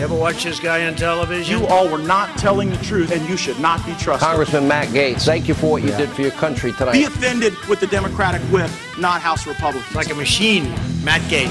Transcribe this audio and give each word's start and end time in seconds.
You 0.00 0.04
ever 0.04 0.14
watch 0.14 0.44
this 0.44 0.58
guy 0.58 0.86
on 0.86 0.94
television? 0.94 1.60
You 1.60 1.66
all 1.66 1.86
were 1.86 1.98
not 1.98 2.38
telling 2.38 2.70
the 2.70 2.78
truth, 2.78 3.12
and 3.12 3.28
you 3.28 3.36
should 3.36 3.60
not 3.60 3.84
be 3.84 3.92
trusted. 3.96 4.26
Congressman 4.26 4.66
Matt 4.66 4.88
Gaetz, 4.88 5.26
thank 5.26 5.46
you 5.46 5.52
for 5.52 5.72
what 5.72 5.82
you 5.82 5.90
did 5.90 6.08
for 6.08 6.22
your 6.22 6.30
country 6.30 6.72
tonight. 6.72 6.92
Be 6.94 7.04
offended 7.04 7.54
with 7.68 7.80
the 7.80 7.86
Democratic 7.86 8.40
whip, 8.44 8.70
not 8.98 9.20
House 9.20 9.46
Republicans. 9.46 9.94
like 9.94 10.10
a 10.10 10.14
machine, 10.14 10.70
Matt 11.04 11.20
Gaetz. 11.28 11.50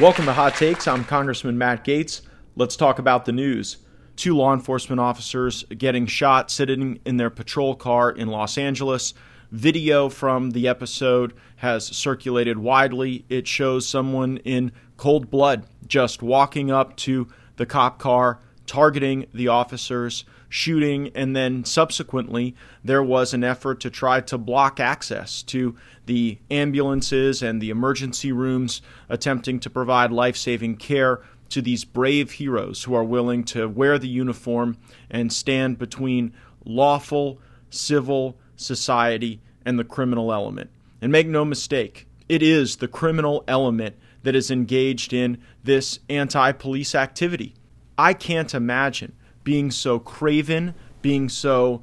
Welcome 0.00 0.24
to 0.24 0.32
Hot 0.32 0.56
Takes. 0.56 0.88
I'm 0.88 1.04
Congressman 1.04 1.56
Matt 1.56 1.84
Gaetz. 1.84 2.22
Let's 2.56 2.74
talk 2.74 2.98
about 2.98 3.24
the 3.24 3.30
news. 3.30 3.76
Two 4.16 4.36
law 4.36 4.52
enforcement 4.52 4.98
officers 4.98 5.62
getting 5.62 6.06
shot 6.06 6.50
sitting 6.50 6.98
in 7.06 7.18
their 7.18 7.30
patrol 7.30 7.76
car 7.76 8.10
in 8.10 8.26
Los 8.26 8.58
Angeles. 8.58 9.14
Video 9.52 10.08
from 10.08 10.52
the 10.52 10.68
episode 10.68 11.34
has 11.56 11.84
circulated 11.84 12.58
widely. 12.58 13.24
It 13.28 13.48
shows 13.48 13.86
someone 13.88 14.36
in 14.38 14.70
cold 15.00 15.30
blood 15.30 15.64
just 15.86 16.22
walking 16.22 16.70
up 16.70 16.94
to 16.94 17.26
the 17.56 17.64
cop 17.64 17.98
car, 17.98 18.38
targeting 18.66 19.26
the 19.32 19.48
officers, 19.48 20.26
shooting, 20.50 21.10
and 21.14 21.34
then 21.34 21.64
subsequently 21.64 22.54
there 22.84 23.02
was 23.02 23.32
an 23.32 23.42
effort 23.42 23.80
to 23.80 23.88
try 23.88 24.20
to 24.20 24.36
block 24.36 24.78
access 24.78 25.42
to 25.42 25.74
the 26.04 26.36
ambulances 26.50 27.42
and 27.42 27.62
the 27.62 27.70
emergency 27.70 28.30
rooms, 28.30 28.82
attempting 29.08 29.58
to 29.58 29.70
provide 29.70 30.12
life 30.12 30.36
saving 30.36 30.76
care 30.76 31.22
to 31.48 31.62
these 31.62 31.82
brave 31.82 32.32
heroes 32.32 32.82
who 32.82 32.94
are 32.94 33.02
willing 33.02 33.42
to 33.42 33.66
wear 33.70 33.98
the 33.98 34.06
uniform 34.06 34.76
and 35.10 35.32
stand 35.32 35.78
between 35.78 36.30
lawful, 36.62 37.40
civil 37.70 38.36
society 38.54 39.40
and 39.64 39.78
the 39.78 39.84
criminal 39.84 40.30
element. 40.30 40.68
And 41.00 41.10
make 41.10 41.26
no 41.26 41.46
mistake, 41.46 42.06
it 42.28 42.42
is 42.42 42.76
the 42.76 42.86
criminal 42.86 43.42
element 43.48 43.96
that 44.22 44.36
is 44.36 44.50
engaged 44.50 45.12
in 45.12 45.38
this 45.64 45.98
anti 46.08 46.52
police 46.52 46.94
activity. 46.94 47.54
I 47.96 48.14
can't 48.14 48.54
imagine 48.54 49.14
being 49.44 49.70
so 49.70 49.98
craven, 49.98 50.74
being 51.02 51.28
so 51.28 51.82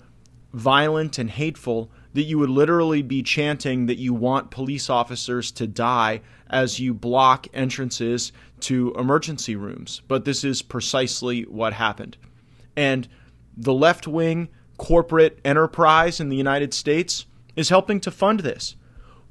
violent 0.53 1.17
and 1.17 1.29
hateful 1.29 1.91
that 2.13 2.23
you 2.23 2.39
would 2.39 2.49
literally 2.49 3.01
be 3.01 3.21
chanting 3.21 3.85
that 3.85 3.97
you 3.97 4.13
want 4.13 4.49
police 4.49 4.89
officers 4.89 5.51
to 5.51 5.67
die 5.67 6.21
as 6.49 6.79
you 6.79 6.93
block 6.93 7.47
entrances 7.53 8.31
to 8.59 8.93
emergency 8.97 9.55
rooms. 9.55 10.01
But 10.07 10.25
this 10.25 10.43
is 10.43 10.61
precisely 10.61 11.43
what 11.43 11.73
happened. 11.73 12.17
And 12.75 13.07
the 13.55 13.73
left 13.73 14.07
wing 14.07 14.49
corporate 14.77 15.39
enterprise 15.43 16.19
in 16.19 16.29
the 16.29 16.35
United 16.35 16.73
States 16.73 17.25
is 17.55 17.69
helping 17.69 17.99
to 18.01 18.11
fund 18.11 18.39
this. 18.41 18.75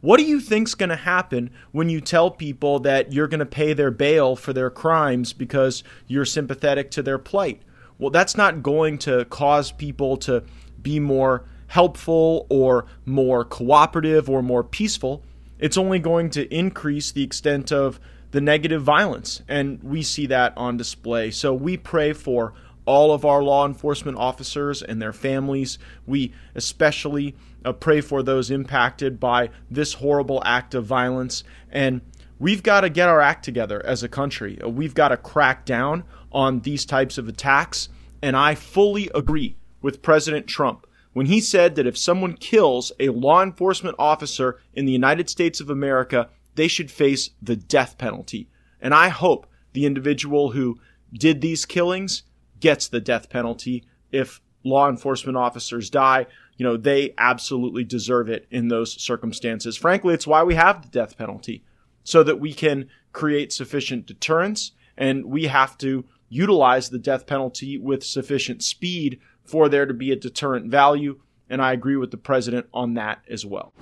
What 0.07 0.21
do 0.21 0.25
you 0.25 0.39
think's 0.39 0.77
going 0.77 0.91
to 0.91 0.95
happen 0.95 1.51
when 1.73 1.89
you 1.89 2.01
tell 2.01 2.31
people 2.31 2.79
that 2.79 3.13
you're 3.13 3.27
going 3.27 3.41
to 3.41 3.45
pay 3.45 3.73
their 3.73 3.91
bail 3.91 4.37
for 4.37 4.53
their 4.53 4.71
crimes 4.71 5.33
because 5.33 5.83
you're 6.07 6.25
sympathetic 6.25 6.93
to 6.93 7.03
their 7.03 7.19
plight? 7.19 7.63
Well, 7.99 8.11
that's 8.11 8.37
not 8.37 8.63
going 8.63 8.99
to 8.99 9.25
cause 9.25 9.73
people 9.73 10.17
to 10.19 10.45
be 10.81 11.01
more 11.01 11.43
helpful 11.67 12.47
or 12.49 12.87
more 13.05 13.45
cooperative 13.45 14.31
or 14.31 14.43
more 14.43 14.63
peaceful. 14.63 15.25
It's 15.59 15.77
only 15.77 15.99
going 15.99 16.31
to 16.31 16.55
increase 16.55 17.11
the 17.11 17.25
extent 17.25 17.73
of 17.73 17.99
the 18.31 18.41
negative 18.41 18.85
violence, 18.85 19.43
and 19.49 19.83
we 19.83 20.05
see 20.05 20.27
that 20.27 20.57
on 20.57 20.77
display. 20.77 21.33
So 21.33 21.53
we 21.53 21.77
pray 21.77 22.13
for 22.13 22.55
all 22.87 23.13
of 23.13 23.25
our 23.25 23.43
law 23.43 23.67
enforcement 23.67 24.17
officers 24.17 24.83
and 24.83 25.03
their 25.03 25.13
families. 25.13 25.79
We 26.07 26.33
especially 26.55 27.35
uh, 27.65 27.73
pray 27.73 28.01
for 28.01 28.23
those 28.23 28.51
impacted 28.51 29.21
by 29.21 29.51
this 29.71 29.95
horrible 29.95 30.43
act 30.45 30.75
of 30.75 30.87
violence. 30.87 31.45
And 31.71 32.01
we've 32.39 32.63
got 32.63 32.83
to 32.83 32.89
get 32.89 33.09
our 33.09 33.21
act 33.21 33.45
together 33.45 33.85
as 33.85 34.03
a 34.03 34.09
country. 34.09 34.61
Uh, 34.63 34.69
we've 34.69 34.95
got 34.95 35.09
to 35.09 35.17
crack 35.17 35.65
down 35.65 36.05
on 36.33 36.61
these 36.61 36.87
types 36.87 37.19
of 37.19 37.29
attacks. 37.29 37.89
And 38.23 38.37
I 38.37 38.55
fully 38.55 39.11
agree 39.15 39.57
with 39.83 40.03
President 40.03 40.47
Trump 40.47 40.87
when 41.13 41.27
he 41.27 41.41
said 41.41 41.75
that 41.75 41.87
if 41.87 41.97
someone 41.97 42.37
kills 42.37 42.93
a 43.01 43.09
law 43.09 43.43
enforcement 43.43 43.97
officer 43.99 44.61
in 44.75 44.85
the 44.85 44.93
United 44.93 45.31
States 45.31 45.61
of 45.61 45.71
America, 45.71 46.29
they 46.57 46.69
should 46.69 46.91
face 46.91 47.31
the 47.41 47.57
death 47.57 47.97
penalty. 47.97 48.49
And 48.81 48.93
I 48.93 49.09
hope 49.09 49.47
the 49.73 49.87
individual 49.87 50.51
who 50.51 50.79
did 51.13 51.41
these 51.41 51.65
killings 51.65 52.23
gets 52.61 52.89
the 52.89 53.01
death 53.01 53.31
penalty. 53.31 53.85
If 54.11 54.41
law 54.65 54.89
enforcement 54.89 55.37
officers 55.37 55.91
die, 55.91 56.27
you 56.57 56.65
know, 56.65 56.77
they 56.77 57.15
absolutely 57.19 57.85
deserve 57.85 58.29
it 58.29 58.47
in 58.51 58.69
those 58.69 59.01
circumstances. 59.01 59.77
Frankly, 59.77 60.15
it's 60.15 60.27
why 60.27 60.43
we 60.43 60.55
have 60.55 60.83
the 60.83 60.89
death 60.89 61.17
penalty 61.17 61.63
so 62.05 62.23
that 62.23 62.41
we 62.41 62.53
can 62.53 62.89
create 63.13 63.53
sufficient 63.53 64.07
deterrence 64.07 64.73
and 64.97 65.27
we 65.27 65.45
have 65.45 65.77
to 65.79 66.05
utilize 66.29 66.89
the 66.89 66.99
death 66.99 67.27
penalty 67.27 67.79
with 67.79 68.03
sufficient 68.03 68.63
speed 68.63 69.21
for 69.45 69.69
there 69.69 69.87
to 69.87 69.95
be 69.95 70.11
a 70.11 70.17
deterrent 70.17 70.71
value. 70.71 71.21
And 71.49 71.63
I 71.63 71.73
agree 71.73 71.97
with 71.97 72.11
the 72.11 72.17
president 72.17 72.67
on 72.75 72.95
that 72.95 73.23
as 73.29 73.47
well. 73.47 73.73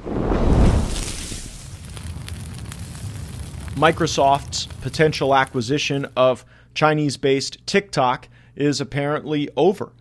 Microsoft's 3.75 4.67
potential 4.83 5.35
acquisition 5.35 6.07
of 6.17 6.45
Chinese 6.75 7.17
based 7.17 7.67
TikTok 7.67 8.29
is 8.57 8.81
apparently 8.81 9.49
over. 9.57 9.93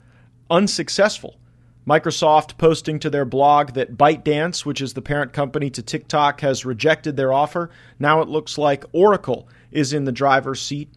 Unsuccessful. 0.50 1.38
Microsoft 1.88 2.58
posting 2.58 2.98
to 3.00 3.10
their 3.10 3.26
blog 3.26 3.74
that 3.74 3.98
ByteDance, 3.98 4.66
which 4.66 4.82
is 4.82 4.94
the 4.94 5.02
parent 5.02 5.34
company 5.34 5.70
to 5.70 5.82
TikTok, 5.82 6.40
has 6.42 6.66
rejected 6.66 7.18
their 7.18 7.34
offer. 7.34 7.70
Now 8.00 8.22
it 8.22 8.30
looks 8.30 8.58
like 8.58 8.86
Oracle 8.94 9.50
is 9.72 9.92
in 9.92 10.06
the 10.06 10.12
driver's 10.12 10.62
seat. 10.62 10.90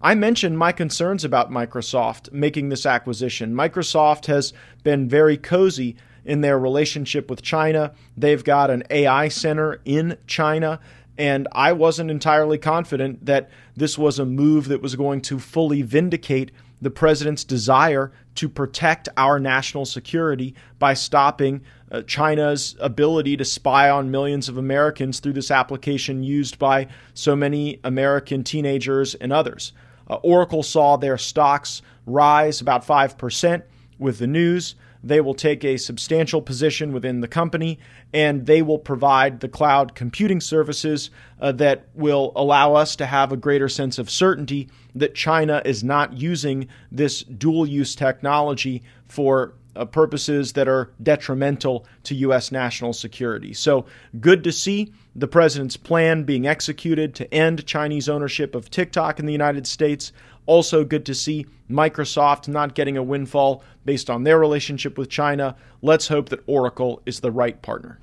I 0.00 0.14
mentioned 0.14 0.58
my 0.58 0.72
concerns 0.72 1.24
about 1.24 1.50
Microsoft 1.50 2.32
making 2.32 2.70
this 2.70 2.86
acquisition. 2.86 3.54
Microsoft 3.54 4.26
has 4.26 4.54
been 4.82 5.10
very 5.10 5.36
cozy 5.36 5.96
in 6.24 6.40
their 6.40 6.58
relationship 6.58 7.28
with 7.28 7.42
China. 7.42 7.92
They've 8.16 8.42
got 8.42 8.70
an 8.70 8.84
AI 8.88 9.28
center 9.28 9.82
in 9.84 10.16
China. 10.26 10.80
And 11.18 11.48
I 11.52 11.72
wasn't 11.72 12.10
entirely 12.10 12.56
confident 12.56 13.26
that 13.26 13.50
this 13.76 13.98
was 13.98 14.18
a 14.18 14.24
move 14.24 14.68
that 14.68 14.80
was 14.80 14.96
going 14.96 15.20
to 15.22 15.38
fully 15.38 15.82
vindicate 15.82 16.50
the 16.80 16.90
president's 16.90 17.44
desire 17.44 18.12
to 18.36 18.48
protect 18.48 19.08
our 19.16 19.38
national 19.38 19.84
security 19.84 20.54
by 20.78 20.94
stopping 20.94 21.62
uh, 21.90 22.02
China's 22.02 22.76
ability 22.80 23.36
to 23.36 23.44
spy 23.44 23.90
on 23.90 24.10
millions 24.10 24.48
of 24.48 24.56
Americans 24.56 25.20
through 25.20 25.32
this 25.32 25.50
application 25.50 26.22
used 26.22 26.58
by 26.58 26.86
so 27.14 27.34
many 27.34 27.80
American 27.84 28.44
teenagers 28.44 29.14
and 29.14 29.32
others. 29.32 29.72
Uh, 30.08 30.14
Oracle 30.22 30.62
saw 30.62 30.96
their 30.96 31.18
stocks 31.18 31.82
rise 32.06 32.60
about 32.60 32.86
5% 32.86 33.62
with 33.98 34.18
the 34.18 34.26
news. 34.26 34.74
They 35.02 35.20
will 35.20 35.34
take 35.34 35.64
a 35.64 35.76
substantial 35.76 36.42
position 36.42 36.92
within 36.92 37.20
the 37.20 37.28
company 37.28 37.78
and 38.12 38.46
they 38.46 38.62
will 38.62 38.78
provide 38.78 39.40
the 39.40 39.48
cloud 39.48 39.94
computing 39.94 40.40
services 40.40 41.10
uh, 41.40 41.52
that 41.52 41.86
will 41.94 42.32
allow 42.36 42.74
us 42.74 42.96
to 42.96 43.06
have 43.06 43.32
a 43.32 43.36
greater 43.36 43.68
sense 43.68 43.98
of 43.98 44.10
certainty 44.10 44.68
that 44.94 45.14
China 45.14 45.62
is 45.64 45.82
not 45.82 46.12
using 46.14 46.68
this 46.90 47.22
dual 47.22 47.66
use 47.66 47.94
technology 47.94 48.82
for 49.08 49.54
uh, 49.76 49.84
purposes 49.84 50.52
that 50.54 50.68
are 50.68 50.90
detrimental 51.02 51.86
to 52.04 52.14
U.S. 52.16 52.50
national 52.50 52.92
security. 52.92 53.54
So, 53.54 53.86
good 54.20 54.42
to 54.44 54.52
see 54.52 54.92
the 55.14 55.28
president's 55.28 55.76
plan 55.76 56.24
being 56.24 56.46
executed 56.46 57.14
to 57.16 57.32
end 57.32 57.66
Chinese 57.66 58.08
ownership 58.08 58.54
of 58.54 58.70
TikTok 58.70 59.18
in 59.18 59.26
the 59.26 59.32
United 59.32 59.66
States. 59.66 60.12
Also, 60.46 60.84
good 60.84 61.06
to 61.06 61.14
see 61.14 61.46
Microsoft 61.70 62.48
not 62.48 62.74
getting 62.74 62.96
a 62.96 63.02
windfall 63.02 63.62
based 63.84 64.10
on 64.10 64.24
their 64.24 64.38
relationship 64.38 64.98
with 64.98 65.08
China. 65.08 65.56
Let's 65.82 66.08
hope 66.08 66.28
that 66.30 66.42
Oracle 66.46 67.02
is 67.06 67.20
the 67.20 67.30
right 67.30 67.60
partner. 67.62 67.98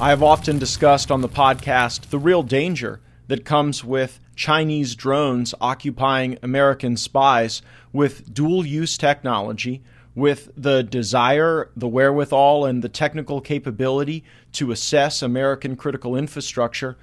I 0.00 0.10
have 0.10 0.22
often 0.22 0.58
discussed 0.58 1.10
on 1.10 1.22
the 1.22 1.28
podcast 1.28 2.10
the 2.10 2.18
real 2.20 2.42
danger 2.44 3.00
that 3.26 3.44
comes 3.44 3.82
with 3.82 4.20
Chinese 4.36 4.94
drones 4.94 5.54
occupying 5.60 6.38
American 6.42 6.96
spies 6.96 7.62
with 7.92 8.32
dual 8.32 8.64
use 8.64 8.96
technology, 8.96 9.82
with 10.14 10.50
the 10.56 10.82
desire, 10.82 11.70
the 11.76 11.88
wherewithal, 11.88 12.64
and 12.64 12.82
the 12.82 12.88
technical 12.88 13.40
capability 13.40 14.22
to 14.52 14.70
assess 14.70 15.22
American 15.22 15.76
critical 15.76 16.16
infrastructure 16.16 16.96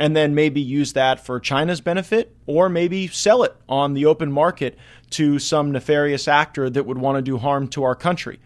and 0.00 0.16
then 0.16 0.34
maybe 0.34 0.62
use 0.62 0.94
that 0.94 1.24
for 1.24 1.38
China's 1.38 1.82
benefit 1.82 2.34
or 2.46 2.70
maybe 2.70 3.06
sell 3.06 3.42
it 3.42 3.54
on 3.68 3.92
the 3.92 4.06
open 4.06 4.32
market 4.32 4.78
to 5.10 5.38
some 5.38 5.70
nefarious 5.70 6.26
actor 6.26 6.70
that 6.70 6.86
would 6.86 6.96
want 6.96 7.16
to 7.16 7.22
do 7.22 7.36
harm 7.36 7.68
to 7.68 7.84
our 7.84 7.94
country. 7.94 8.40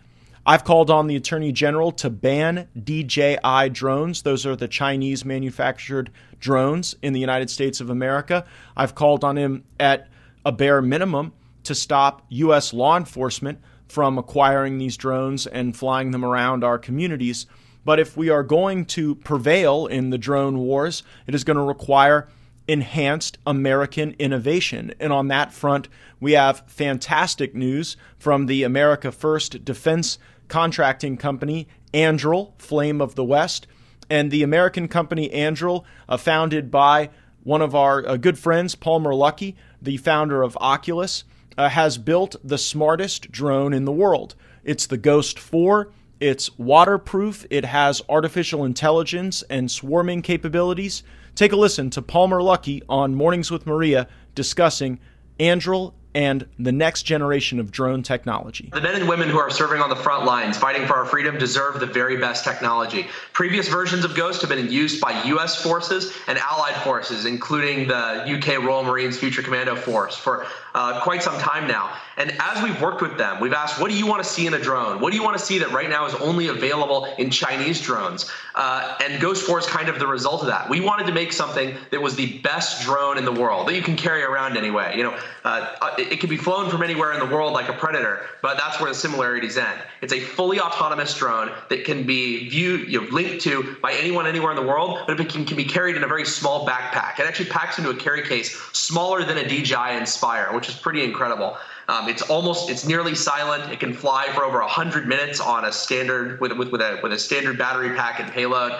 I've 0.44 0.64
called 0.64 0.90
on 0.90 1.06
the 1.06 1.14
Attorney 1.14 1.52
General 1.52 1.92
to 1.92 2.10
ban 2.10 2.68
DJI 2.76 3.70
drones. 3.70 4.22
Those 4.22 4.44
are 4.44 4.56
the 4.56 4.66
Chinese 4.66 5.24
manufactured 5.24 6.10
drones 6.40 6.96
in 7.02 7.12
the 7.12 7.20
United 7.20 7.48
States 7.48 7.80
of 7.80 7.88
America. 7.88 8.44
I've 8.76 8.96
called 8.96 9.22
on 9.22 9.38
him 9.38 9.62
at 9.78 10.08
a 10.44 10.50
bare 10.50 10.82
minimum 10.82 11.34
to 11.62 11.74
stop 11.74 12.26
U.S. 12.30 12.74
law 12.74 12.96
enforcement 12.96 13.60
from 13.86 14.18
acquiring 14.18 14.78
these 14.78 14.96
drones 14.96 15.46
and 15.46 15.76
flying 15.76 16.10
them 16.10 16.24
around 16.24 16.64
our 16.64 16.78
communities 16.78 17.46
But 17.84 18.00
if 18.00 18.16
we 18.16 18.30
are 18.30 18.42
going 18.42 18.86
to 18.86 19.14
prevail 19.16 19.86
in 19.86 20.10
the 20.10 20.18
drone 20.18 20.58
wars, 20.58 21.02
it 21.26 21.34
is 21.34 21.44
going 21.44 21.56
to 21.56 21.62
require 21.62 22.28
enhanced 22.66 23.38
American 23.46 24.14
innovation. 24.18 24.94
And 24.98 25.12
on 25.12 25.28
that 25.28 25.52
front, 25.52 25.88
we 26.20 26.32
have 26.32 26.64
fantastic 26.66 27.54
news 27.54 27.96
from 28.18 28.46
the 28.46 28.62
America 28.62 29.12
First 29.12 29.64
defense 29.64 30.18
contracting 30.48 31.16
company, 31.16 31.68
Anduril, 31.92 32.52
Flame 32.58 33.00
of 33.00 33.14
the 33.14 33.24
West. 33.24 33.66
And 34.10 34.30
the 34.30 34.42
American 34.42 34.88
company 34.88 35.28
Anduril, 35.30 35.84
uh, 36.08 36.16
founded 36.16 36.70
by 36.70 37.10
one 37.42 37.62
of 37.62 37.74
our 37.74 38.06
uh, 38.06 38.16
good 38.16 38.38
friends, 38.38 38.74
Palmer 38.74 39.12
Luckey, 39.12 39.54
the 39.80 39.96
founder 39.98 40.42
of 40.42 40.56
Oculus, 40.60 41.24
uh, 41.56 41.68
has 41.68 41.98
built 41.98 42.36
the 42.42 42.58
smartest 42.58 43.30
drone 43.30 43.72
in 43.72 43.84
the 43.84 43.92
world. 43.92 44.34
It's 44.64 44.86
the 44.86 44.96
Ghost 44.96 45.38
4. 45.38 45.90
It's 46.20 46.56
waterproof. 46.58 47.46
It 47.50 47.64
has 47.64 48.02
artificial 48.08 48.64
intelligence 48.64 49.42
and 49.50 49.70
swarming 49.70 50.22
capabilities. 50.22 51.02
Take 51.34 51.52
a 51.52 51.56
listen 51.56 51.90
to 51.90 52.02
Palmer 52.02 52.40
Luckey 52.40 52.82
on 52.88 53.14
Mornings 53.14 53.50
with 53.50 53.66
Maria 53.66 54.08
discussing 54.34 55.00
Anduril 55.40 55.94
and 56.14 56.46
the 56.58 56.70
next 56.70 57.02
generation 57.02 57.58
of 57.58 57.72
drone 57.72 58.02
technology. 58.02 58.70
The 58.72 58.80
men 58.80 58.94
and 58.94 59.08
women 59.08 59.28
who 59.28 59.38
are 59.38 59.50
serving 59.50 59.80
on 59.80 59.90
the 59.90 59.96
front 59.96 60.24
lines 60.24 60.56
fighting 60.56 60.86
for 60.86 60.94
our 60.94 61.04
freedom 61.04 61.38
deserve 61.38 61.80
the 61.80 61.86
very 61.86 62.18
best 62.18 62.44
technology. 62.44 63.08
Previous 63.32 63.68
versions 63.68 64.04
of 64.04 64.14
Ghost 64.14 64.40
have 64.42 64.50
been 64.50 64.70
used 64.70 65.00
by 65.00 65.24
U.S. 65.24 65.60
forces 65.60 66.12
and 66.28 66.38
allied 66.38 66.76
forces, 66.82 67.26
including 67.26 67.88
the 67.88 68.38
UK 68.38 68.62
Royal 68.62 68.84
Marines 68.84 69.18
Future 69.18 69.42
Commando 69.42 69.74
Force, 69.74 70.16
for 70.16 70.46
uh, 70.74 71.00
quite 71.00 71.22
some 71.22 71.36
time 71.38 71.66
now. 71.66 71.92
And 72.16 72.32
as 72.38 72.62
we've 72.62 72.80
worked 72.80 73.02
with 73.02 73.18
them, 73.18 73.40
we've 73.40 73.52
asked, 73.52 73.80
what 73.80 73.90
do 73.90 73.96
you 73.96 74.06
want 74.06 74.22
to 74.22 74.28
see 74.28 74.46
in 74.46 74.54
a 74.54 74.60
drone? 74.60 75.00
What 75.00 75.10
do 75.10 75.16
you 75.16 75.24
want 75.24 75.38
to 75.38 75.44
see 75.44 75.58
that 75.58 75.72
right 75.72 75.88
now 75.88 76.06
is 76.06 76.14
only 76.14 76.48
available 76.48 77.06
in 77.18 77.30
Chinese 77.30 77.80
drones? 77.80 78.30
Uh, 78.54 78.96
and 79.02 79.20
Ghost 79.20 79.44
4 79.46 79.58
is 79.58 79.66
kind 79.66 79.88
of 79.88 79.98
the 79.98 80.06
result 80.06 80.42
of 80.42 80.46
that. 80.46 80.68
We 80.68 80.80
wanted 80.80 81.06
to 81.06 81.12
make 81.12 81.32
something 81.32 81.76
that 81.90 82.00
was 82.00 82.14
the 82.14 82.38
best 82.38 82.84
drone 82.84 83.18
in 83.18 83.24
the 83.24 83.32
world 83.32 83.66
that 83.68 83.74
you 83.74 83.82
can 83.82 83.96
carry 83.96 84.22
around 84.22 84.56
anyway. 84.56 84.96
You 84.96 85.04
know, 85.04 85.18
uh, 85.44 85.94
it, 85.98 86.12
it 86.12 86.20
can 86.20 86.30
be 86.30 86.36
flown 86.36 86.70
from 86.70 86.82
anywhere 86.82 87.12
in 87.12 87.18
the 87.18 87.34
world 87.34 87.52
like 87.52 87.68
a 87.68 87.72
Predator, 87.72 88.26
but 88.42 88.56
that's 88.56 88.80
where 88.80 88.90
the 88.90 88.94
similarities 88.94 89.58
end. 89.58 89.78
It's 90.00 90.12
a 90.12 90.20
fully 90.20 90.60
autonomous 90.60 91.16
drone 91.18 91.50
that 91.68 91.84
can 91.84 92.04
be 92.04 92.48
viewed, 92.48 92.88
you 92.88 93.00
know, 93.00 93.08
linked 93.08 93.42
to 93.44 93.76
by 93.82 93.92
anyone 93.94 94.26
anywhere 94.26 94.52
in 94.52 94.56
the 94.56 94.66
world, 94.66 95.00
but 95.06 95.18
it 95.18 95.28
can, 95.28 95.44
can 95.44 95.56
be 95.56 95.64
carried 95.64 95.96
in 95.96 96.04
a 96.04 96.08
very 96.08 96.24
small 96.24 96.66
backpack. 96.66 97.18
It 97.18 97.26
actually 97.26 97.50
packs 97.50 97.78
into 97.78 97.90
a 97.90 97.96
carry 97.96 98.22
case 98.22 98.56
smaller 98.72 99.24
than 99.24 99.38
a 99.38 99.48
DJI 99.48 99.96
Inspire, 99.96 100.54
which 100.54 100.68
is 100.68 100.74
pretty 100.74 101.02
incredible. 101.02 101.56
Um, 101.88 102.08
it's 102.08 102.22
almost 102.22 102.70
it's 102.70 102.86
nearly 102.86 103.14
silent. 103.14 103.70
It 103.70 103.80
can 103.80 103.92
fly 103.92 104.28
for 104.34 104.44
over 104.44 104.60
100 104.60 105.06
minutes 105.06 105.40
on 105.40 105.64
a 105.64 105.72
standard 105.72 106.40
with 106.40 106.52
with, 106.52 106.70
with 106.70 106.80
a 106.80 107.00
with 107.02 107.12
a 107.12 107.18
standard 107.18 107.58
battery 107.58 107.94
pack 107.94 108.20
and 108.20 108.30
payload. 108.30 108.72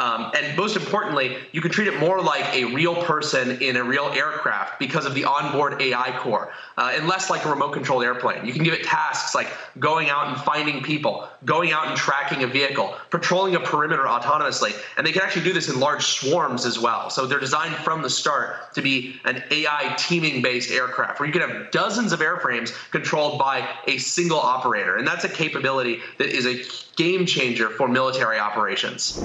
Um, 0.00 0.32
and 0.34 0.56
most 0.56 0.76
importantly, 0.76 1.36
you 1.52 1.60
can 1.60 1.70
treat 1.70 1.86
it 1.86 2.00
more 2.00 2.22
like 2.22 2.54
a 2.54 2.64
real 2.64 2.94
person 3.02 3.60
in 3.60 3.76
a 3.76 3.84
real 3.84 4.06
aircraft 4.06 4.78
because 4.78 5.04
of 5.04 5.14
the 5.14 5.26
onboard 5.26 5.82
AI 5.82 6.16
core, 6.18 6.54
uh, 6.78 6.92
and 6.94 7.06
less 7.06 7.28
like 7.28 7.44
a 7.44 7.50
remote 7.50 7.72
controlled 7.72 8.02
airplane. 8.02 8.46
You 8.46 8.54
can 8.54 8.64
give 8.64 8.72
it 8.72 8.82
tasks 8.82 9.34
like 9.34 9.48
going 9.78 10.08
out 10.08 10.28
and 10.28 10.38
finding 10.38 10.82
people, 10.82 11.28
going 11.44 11.72
out 11.72 11.88
and 11.88 11.98
tracking 11.98 12.44
a 12.44 12.46
vehicle, 12.46 12.96
patrolling 13.10 13.56
a 13.56 13.60
perimeter 13.60 14.04
autonomously. 14.04 14.72
And 14.96 15.06
they 15.06 15.12
can 15.12 15.20
actually 15.20 15.44
do 15.44 15.52
this 15.52 15.68
in 15.68 15.78
large 15.78 16.06
swarms 16.06 16.64
as 16.64 16.78
well. 16.78 17.10
So 17.10 17.26
they're 17.26 17.38
designed 17.38 17.74
from 17.76 18.00
the 18.00 18.08
start 18.08 18.72
to 18.72 18.80
be 18.80 19.20
an 19.26 19.44
AI 19.50 19.94
teaming 19.98 20.40
based 20.40 20.70
aircraft 20.70 21.20
where 21.20 21.26
you 21.26 21.32
can 21.32 21.42
have 21.42 21.70
dozens 21.72 22.12
of 22.12 22.20
airframes 22.20 22.72
controlled 22.90 23.38
by 23.38 23.68
a 23.86 23.98
single 23.98 24.40
operator. 24.40 24.96
And 24.96 25.06
that's 25.06 25.24
a 25.24 25.28
capability 25.28 26.00
that 26.16 26.28
is 26.30 26.46
a 26.46 26.64
game 26.96 27.26
changer 27.26 27.68
for 27.68 27.86
military 27.86 28.38
operations. 28.38 29.22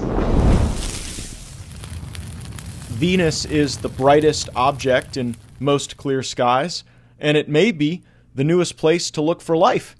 Venus 2.96 3.44
is 3.44 3.76
the 3.76 3.90
brightest 3.90 4.48
object 4.56 5.18
in 5.18 5.36
most 5.60 5.98
clear 5.98 6.22
skies, 6.22 6.82
and 7.20 7.36
it 7.36 7.46
may 7.46 7.70
be 7.70 8.02
the 8.34 8.42
newest 8.42 8.78
place 8.78 9.10
to 9.10 9.20
look 9.20 9.42
for 9.42 9.54
life. 9.54 9.94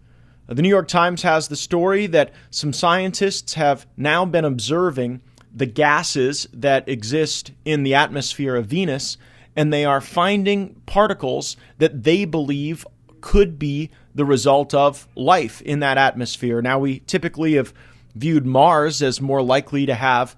The 0.46 0.62
New 0.62 0.70
York 0.70 0.88
Times 0.88 1.20
has 1.20 1.48
the 1.48 1.56
story 1.56 2.06
that 2.06 2.32
some 2.50 2.72
scientists 2.72 3.52
have 3.52 3.86
now 3.98 4.24
been 4.24 4.46
observing 4.46 5.20
the 5.54 5.66
gases 5.66 6.48
that 6.54 6.88
exist 6.88 7.52
in 7.66 7.82
the 7.82 7.94
atmosphere 7.94 8.56
of 8.56 8.64
Venus, 8.64 9.18
and 9.54 9.70
they 9.70 9.84
are 9.84 10.00
finding 10.00 10.80
particles 10.86 11.58
that 11.76 12.02
they 12.02 12.24
believe 12.24 12.86
could 13.20 13.58
be 13.58 13.90
the 14.14 14.24
result 14.24 14.72
of 14.72 15.06
life 15.14 15.60
in 15.60 15.80
that 15.80 15.98
atmosphere. 15.98 16.62
Now, 16.62 16.78
we 16.78 17.00
typically 17.00 17.56
have 17.56 17.74
viewed 18.14 18.46
Mars 18.46 19.02
as 19.02 19.20
more 19.20 19.42
likely 19.42 19.84
to 19.84 19.94
have 19.94 20.34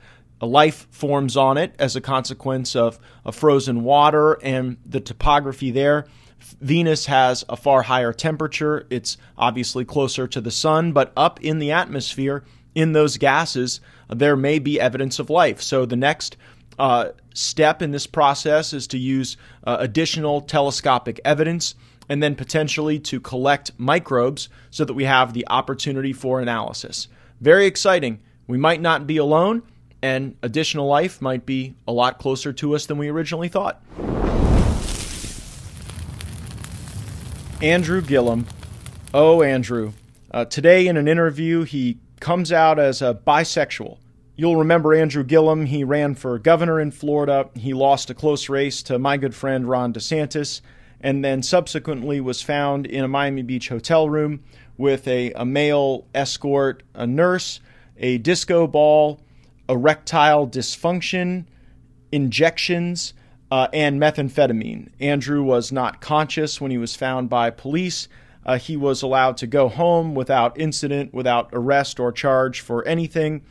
life 0.46 0.86
forms 0.90 1.36
on 1.36 1.58
it 1.58 1.74
as 1.78 1.96
a 1.96 2.00
consequence 2.00 2.76
of, 2.76 2.98
of 3.24 3.34
frozen 3.34 3.82
water 3.82 4.38
and 4.42 4.76
the 4.86 5.00
topography 5.00 5.70
there. 5.70 6.06
Venus 6.60 7.06
has 7.06 7.44
a 7.48 7.56
far 7.56 7.82
higher 7.82 8.12
temperature. 8.12 8.86
It's 8.90 9.16
obviously 9.36 9.84
closer 9.84 10.28
to 10.28 10.40
the 10.40 10.50
sun, 10.50 10.92
but 10.92 11.12
up 11.16 11.42
in 11.42 11.58
the 11.58 11.72
atmosphere, 11.72 12.44
in 12.74 12.92
those 12.92 13.16
gases, 13.16 13.80
there 14.08 14.36
may 14.36 14.58
be 14.58 14.80
evidence 14.80 15.18
of 15.18 15.30
life. 15.30 15.60
So 15.60 15.84
the 15.84 15.96
next 15.96 16.36
uh, 16.78 17.08
step 17.34 17.82
in 17.82 17.90
this 17.90 18.06
process 18.06 18.72
is 18.72 18.86
to 18.88 18.98
use 18.98 19.36
uh, 19.64 19.78
additional 19.80 20.40
telescopic 20.40 21.20
evidence 21.24 21.74
and 22.08 22.22
then 22.22 22.34
potentially 22.34 22.98
to 23.00 23.20
collect 23.20 23.72
microbes 23.76 24.48
so 24.70 24.84
that 24.84 24.94
we 24.94 25.04
have 25.04 25.32
the 25.32 25.46
opportunity 25.48 26.12
for 26.12 26.40
analysis. 26.40 27.08
Very 27.40 27.66
exciting. 27.66 28.20
We 28.46 28.58
might 28.58 28.80
not 28.80 29.06
be 29.06 29.16
alone 29.16 29.62
and 30.02 30.36
additional 30.42 30.86
life 30.86 31.20
might 31.20 31.44
be 31.44 31.74
a 31.86 31.92
lot 31.92 32.18
closer 32.18 32.52
to 32.52 32.74
us 32.74 32.86
than 32.86 32.98
we 32.98 33.08
originally 33.08 33.48
thought. 33.48 33.82
Andrew 37.60 38.00
Gillum. 38.00 38.46
Oh, 39.12 39.42
Andrew. 39.42 39.92
Uh, 40.30 40.44
today, 40.44 40.86
in 40.86 40.96
an 40.96 41.08
interview, 41.08 41.64
he 41.64 41.98
comes 42.20 42.52
out 42.52 42.78
as 42.78 43.02
a 43.02 43.18
bisexual. 43.26 43.98
You'll 44.36 44.56
remember 44.56 44.94
Andrew 44.94 45.24
Gillum. 45.24 45.66
He 45.66 45.82
ran 45.82 46.14
for 46.14 46.38
governor 46.38 46.78
in 46.80 46.92
Florida. 46.92 47.50
He 47.56 47.72
lost 47.72 48.10
a 48.10 48.14
close 48.14 48.48
race 48.48 48.82
to 48.84 48.98
my 48.98 49.16
good 49.16 49.34
friend 49.34 49.68
Ron 49.68 49.92
DeSantis, 49.92 50.60
and 51.00 51.24
then 51.24 51.42
subsequently 51.42 52.20
was 52.20 52.42
found 52.42 52.86
in 52.86 53.02
a 53.02 53.08
Miami 53.08 53.42
Beach 53.42 53.68
hotel 53.68 54.08
room 54.08 54.44
with 54.76 55.08
a, 55.08 55.32
a 55.32 55.44
male 55.44 56.06
escort, 56.14 56.84
a 56.94 57.06
nurse, 57.06 57.58
a 57.96 58.18
disco 58.18 58.68
ball, 58.68 59.20
erectile 59.68 60.46
dysfunction, 60.46 61.44
injections, 62.12 63.14
uh, 63.50 63.68
and 63.72 64.00
methamphetamine. 64.00 64.90
Andrew 65.00 65.42
was 65.42 65.72
not 65.72 66.00
conscious 66.00 66.60
when 66.60 66.70
he 66.70 66.78
was 66.78 66.94
found 66.94 67.28
by 67.28 67.50
police. 67.50 68.08
Uh, 68.44 68.58
he 68.58 68.76
was 68.76 69.02
allowed 69.02 69.36
to 69.38 69.46
go 69.46 69.68
home 69.68 70.14
without 70.14 70.58
incident, 70.58 71.12
without 71.12 71.48
arrest 71.52 71.98
or 72.00 72.12
charge 72.12 72.60
for 72.60 72.86
anything. 72.86 73.42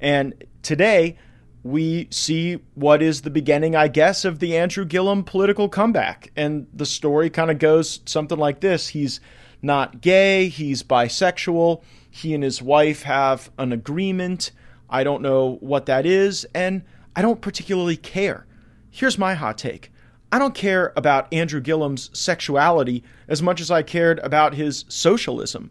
And 0.00 0.44
today, 0.62 1.16
we 1.62 2.06
see 2.10 2.60
what 2.74 3.02
is 3.02 3.22
the 3.22 3.30
beginning, 3.30 3.74
I 3.74 3.88
guess, 3.88 4.24
of 4.24 4.38
the 4.38 4.56
Andrew 4.56 4.84
Gillum 4.84 5.24
political 5.24 5.68
comeback. 5.68 6.30
And 6.36 6.68
the 6.72 6.86
story 6.86 7.28
kind 7.28 7.50
of 7.50 7.58
goes 7.58 8.00
something 8.06 8.38
like 8.38 8.60
this 8.60 8.88
He's 8.88 9.20
not 9.62 10.00
gay, 10.00 10.48
he's 10.48 10.82
bisexual, 10.82 11.82
he 12.08 12.34
and 12.34 12.44
his 12.44 12.62
wife 12.62 13.02
have 13.02 13.50
an 13.58 13.72
agreement. 13.72 14.52
I 14.88 15.04
don't 15.04 15.22
know 15.22 15.58
what 15.60 15.86
that 15.86 16.06
is, 16.06 16.46
and 16.54 16.82
I 17.14 17.22
don't 17.22 17.40
particularly 17.40 17.96
care. 17.96 18.46
Here's 18.90 19.18
my 19.18 19.34
hot 19.34 19.58
take 19.58 19.90
I 20.32 20.38
don't 20.38 20.54
care 20.54 20.92
about 20.96 21.32
Andrew 21.32 21.62
Gillum's 21.62 22.10
sexuality 22.18 23.04
as 23.28 23.42
much 23.42 23.60
as 23.60 23.70
I 23.70 23.82
cared 23.82 24.18
about 24.20 24.54
his 24.54 24.84
socialism. 24.88 25.70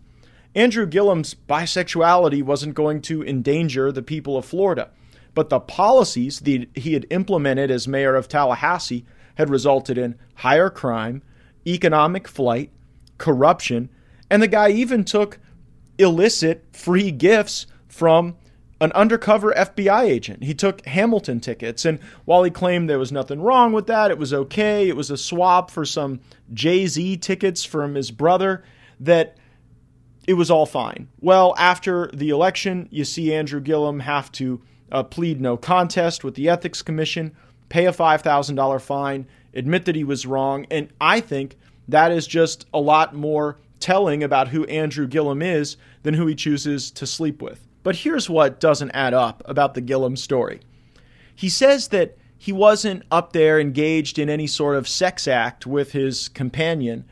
Andrew 0.56 0.90
Gillum's 0.90 1.36
bisexuality 1.36 2.42
wasn't 2.42 2.76
going 2.76 3.02
to 3.04 3.24
endanger 3.24 3.92
the 3.92 4.02
people 4.02 4.38
of 4.38 4.46
Florida, 4.46 4.90
but 5.34 5.50
the 5.50 5.60
policies 5.60 6.40
that 6.40 6.68
he 6.76 6.94
had 6.94 7.06
implemented 7.10 7.70
as 7.70 7.88
mayor 7.88 8.16
of 8.16 8.30
Tallahassee 8.30 9.06
had 9.36 9.50
resulted 9.50 9.98
in 9.98 10.16
higher 10.36 10.70
crime, 10.70 11.22
economic 11.68 12.28
flight, 12.28 12.72
corruption, 13.18 13.90
and 14.30 14.42
the 14.42 14.48
guy 14.48 14.70
even 14.70 15.04
took 15.04 15.40
illicit 15.98 16.66
free 16.72 17.12
gifts 17.12 17.68
from 17.88 18.38
an 18.82 18.92
undercover 18.92 19.54
FBI 19.54 20.04
agent. 20.04 20.44
He 20.44 20.54
took 20.54 20.86
Hamilton 20.86 21.40
tickets, 21.40 21.86
and 21.86 22.00
while 22.26 22.44
he 22.44 22.52
claimed 22.52 22.90
there 22.90 23.00
was 23.00 23.12
nothing 23.12 23.42
wrong 23.42 23.72
with 23.72 23.88
that, 23.88 24.12
it 24.12 24.18
was 24.18 24.34
okay, 24.34 24.90
it 24.90 24.98
was 24.98 25.10
a 25.10 25.18
swap 25.18 25.72
for 25.72 25.86
some 25.86 26.20
Jay 26.54 26.86
Z 26.88 27.18
tickets 27.18 27.64
from 27.64 27.96
his 27.96 28.12
brother, 28.12 28.64
that 29.00 29.38
it 30.28 30.34
was 30.34 30.52
all 30.52 30.66
fine. 30.66 31.08
Well, 31.22 31.56
after 31.58 32.10
the 32.14 32.30
election, 32.30 32.88
you 32.92 33.06
see 33.06 33.34
Andrew 33.34 33.62
Gillum 33.62 34.02
have 34.02 34.32
to 34.34 34.62
uh, 34.92 35.04
plead 35.04 35.40
no 35.40 35.56
contest 35.56 36.24
with 36.24 36.36
the 36.36 36.50
Ethics 36.50 36.82
Commission, 36.82 37.36
pay 37.70 37.86
a 37.86 37.94
$5,000 37.94 38.82
fine, 38.82 39.28
admit 39.54 39.86
that 39.86 39.96
he 39.96 40.04
was 40.04 40.26
wrong, 40.26 40.66
and 40.70 40.90
I 41.00 41.22
think 41.22 41.58
that 41.88 42.12
is 42.12 42.28
just 42.28 42.66
a 42.74 42.80
lot 42.80 43.16
more 43.16 43.58
telling 43.80 44.24
about 44.24 44.50
who 44.50 44.66
Andrew 44.66 45.08
Gillum 45.08 45.42
is 45.42 45.78
than 46.04 46.16
who 46.16 46.28
he 46.28 46.36
chooses 46.36 46.92
to 46.92 47.06
sleep 47.06 47.42
with. 47.42 47.68
But 47.86 47.98
here's 47.98 48.28
what 48.28 48.60
doesn't 48.60 48.90
add 48.96 49.14
up 49.14 49.44
about 49.46 49.76
the 49.76 49.80
Gillum 49.82 50.16
story. 50.16 50.60
He 51.36 51.50
says 51.50 51.90
that 51.90 52.18
he 52.36 52.52
wasn't 52.52 53.04
up 53.12 53.32
there 53.32 53.60
engaged 53.60 54.18
in 54.18 54.28
any 54.28 54.48
sort 54.48 54.76
of 54.76 54.88
sex 54.88 55.28
act 55.28 55.68
with 55.68 55.92
his 55.92 56.28
companion, 56.28 57.06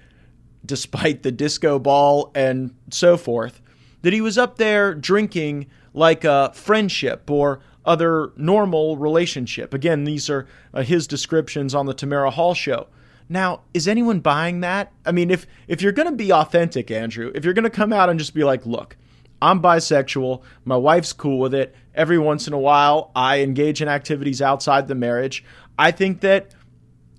despite 0.65 1.22
the 1.22 1.32
disco 1.32 1.77
ball 1.77 2.32
and 2.34 2.74
so 2.89 3.18
forth, 3.18 3.62
that 4.01 4.13
he 4.13 4.22
was 4.22 4.36
up 4.36 4.58
there 4.58 4.96
drinking 4.96 5.68
like 5.94 6.24
a 6.24 6.51
friendship 6.56 7.30
or 7.30 7.60
other 7.86 8.32
normal 8.36 8.98
relationship. 8.98 9.75
Again, 9.75 10.06
these 10.06 10.27
are 10.27 10.48
uh, 10.74 10.82
his 10.82 11.06
descriptions 11.06 11.75
on 11.75 11.86
the 11.86 11.94
Tamron 11.94 12.34
Hall 12.34 12.56
show. 12.56 12.88
Now, 13.30 13.62
is 13.75 13.88
anyone 13.88 14.22
buying 14.22 14.62
that? 14.62 14.92
I 15.06 15.12
mean, 15.12 15.30
if 15.30 15.46
if 15.68 15.84
you're 15.84 15.92
going 15.92 16.10
to 16.10 16.15
be 16.15 16.34
authentic, 16.34 16.89
Andrew, 16.89 17.32
if 17.36 17.46
you're 17.46 17.53
going 17.53 17.62
to 17.63 17.70
come 17.70 17.94
out 17.94 18.10
and 18.10 18.18
just 18.18 18.34
be 18.34 18.44
like, 18.44 18.65
"Look, 18.65 18.98
I'm 19.43 19.62
bisexual. 19.62 20.41
My 20.63 20.77
wife's 20.77 21.12
cool 21.12 21.38
with 21.38 21.53
it. 21.53 21.75
Every 21.93 22.17
once 22.17 22.47
in 22.47 22.53
a 22.53 22.59
while, 22.59 23.12
I 23.15 23.41
engage 23.41 23.81
in 23.81 23.88
activities 23.88 24.41
outside 24.41 24.88
the 24.88 24.95
marriage." 24.95 25.43
I 25.77 25.91
think 25.91 26.21
that 26.21 26.53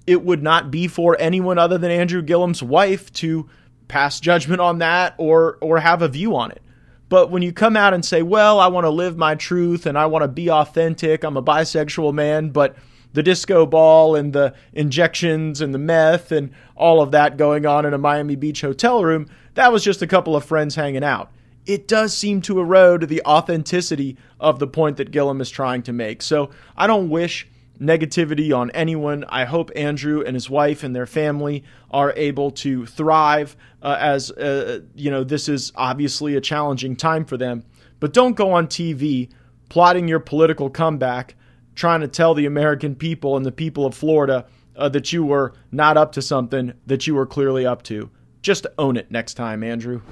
it 0.06 0.24
would 0.24 0.42
not 0.42 0.70
be 0.70 0.88
for 0.88 1.16
anyone 1.20 1.58
other 1.58 1.78
than 1.78 1.90
Andrew 1.90 2.22
Gillum's 2.22 2.62
wife 2.62 3.12
to 3.14 3.48
pass 3.88 4.20
judgment 4.20 4.60
on 4.60 4.78
that 4.78 5.14
or 5.18 5.58
or 5.60 5.80
have 5.80 6.00
a 6.02 6.08
view 6.08 6.34
on 6.34 6.50
it. 6.50 6.62
But 7.10 7.30
when 7.30 7.42
you 7.42 7.52
come 7.52 7.76
out 7.76 7.92
and 7.92 8.04
say, 8.04 8.22
"Well, 8.22 8.58
I 8.58 8.68
want 8.68 8.84
to 8.84 8.90
live 8.90 9.18
my 9.18 9.34
truth 9.34 9.84
and 9.84 9.98
I 9.98 10.06
want 10.06 10.22
to 10.22 10.28
be 10.28 10.50
authentic. 10.50 11.24
I'm 11.24 11.36
a 11.36 11.42
bisexual 11.42 12.14
man," 12.14 12.48
but 12.48 12.74
the 13.12 13.22
disco 13.22 13.66
ball 13.66 14.16
and 14.16 14.32
the 14.32 14.54
injections 14.72 15.60
and 15.60 15.74
the 15.74 15.78
meth 15.78 16.32
and 16.32 16.50
all 16.74 17.00
of 17.00 17.10
that 17.12 17.36
going 17.36 17.66
on 17.66 17.84
in 17.84 17.94
a 17.94 17.98
Miami 17.98 18.34
Beach 18.34 18.62
hotel 18.62 19.04
room, 19.04 19.26
that 19.54 19.72
was 19.72 19.84
just 19.84 20.02
a 20.02 20.06
couple 20.06 20.34
of 20.34 20.44
friends 20.44 20.74
hanging 20.74 21.04
out. 21.04 21.30
It 21.66 21.88
does 21.88 22.16
seem 22.16 22.42
to 22.42 22.60
erode 22.60 23.08
the 23.08 23.22
authenticity 23.24 24.16
of 24.38 24.58
the 24.58 24.66
point 24.66 24.98
that 24.98 25.10
Gillum 25.10 25.40
is 25.40 25.50
trying 25.50 25.82
to 25.84 25.92
make. 25.92 26.22
So 26.22 26.50
I 26.76 26.86
don't 26.86 27.08
wish 27.08 27.48
negativity 27.80 28.56
on 28.56 28.70
anyone. 28.70 29.24
I 29.28 29.44
hope 29.44 29.70
Andrew 29.74 30.22
and 30.22 30.34
his 30.34 30.48
wife 30.48 30.82
and 30.82 30.94
their 30.94 31.06
family 31.06 31.64
are 31.90 32.12
able 32.16 32.50
to 32.50 32.86
thrive 32.86 33.56
uh, 33.82 33.96
as, 33.98 34.30
uh, 34.30 34.80
you 34.94 35.10
know, 35.10 35.24
this 35.24 35.48
is 35.48 35.72
obviously 35.74 36.36
a 36.36 36.40
challenging 36.40 36.96
time 36.96 37.24
for 37.24 37.36
them. 37.36 37.64
But 38.00 38.12
don't 38.12 38.36
go 38.36 38.52
on 38.52 38.66
TV 38.66 39.30
plotting 39.68 40.08
your 40.08 40.20
political 40.20 40.70
comeback 40.70 41.34
trying 41.74 42.00
to 42.00 42.08
tell 42.08 42.34
the 42.34 42.46
American 42.46 42.94
people 42.94 43.36
and 43.36 43.44
the 43.44 43.52
people 43.52 43.86
of 43.86 43.94
Florida 43.94 44.46
uh, 44.76 44.88
that 44.90 45.12
you 45.12 45.24
were 45.24 45.52
not 45.72 45.96
up 45.96 46.12
to 46.12 46.22
something 46.22 46.72
that 46.86 47.06
you 47.06 47.14
were 47.14 47.26
clearly 47.26 47.66
up 47.66 47.82
to. 47.84 48.10
Just 48.42 48.66
own 48.78 48.96
it 48.96 49.10
next 49.10 49.34
time, 49.34 49.62
Andrew. 49.64 50.02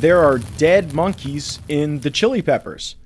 There 0.00 0.24
are 0.24 0.38
dead 0.38 0.94
monkeys 0.94 1.60
in 1.68 2.00
the 2.00 2.10
chili 2.10 2.40
peppers. 2.40 2.96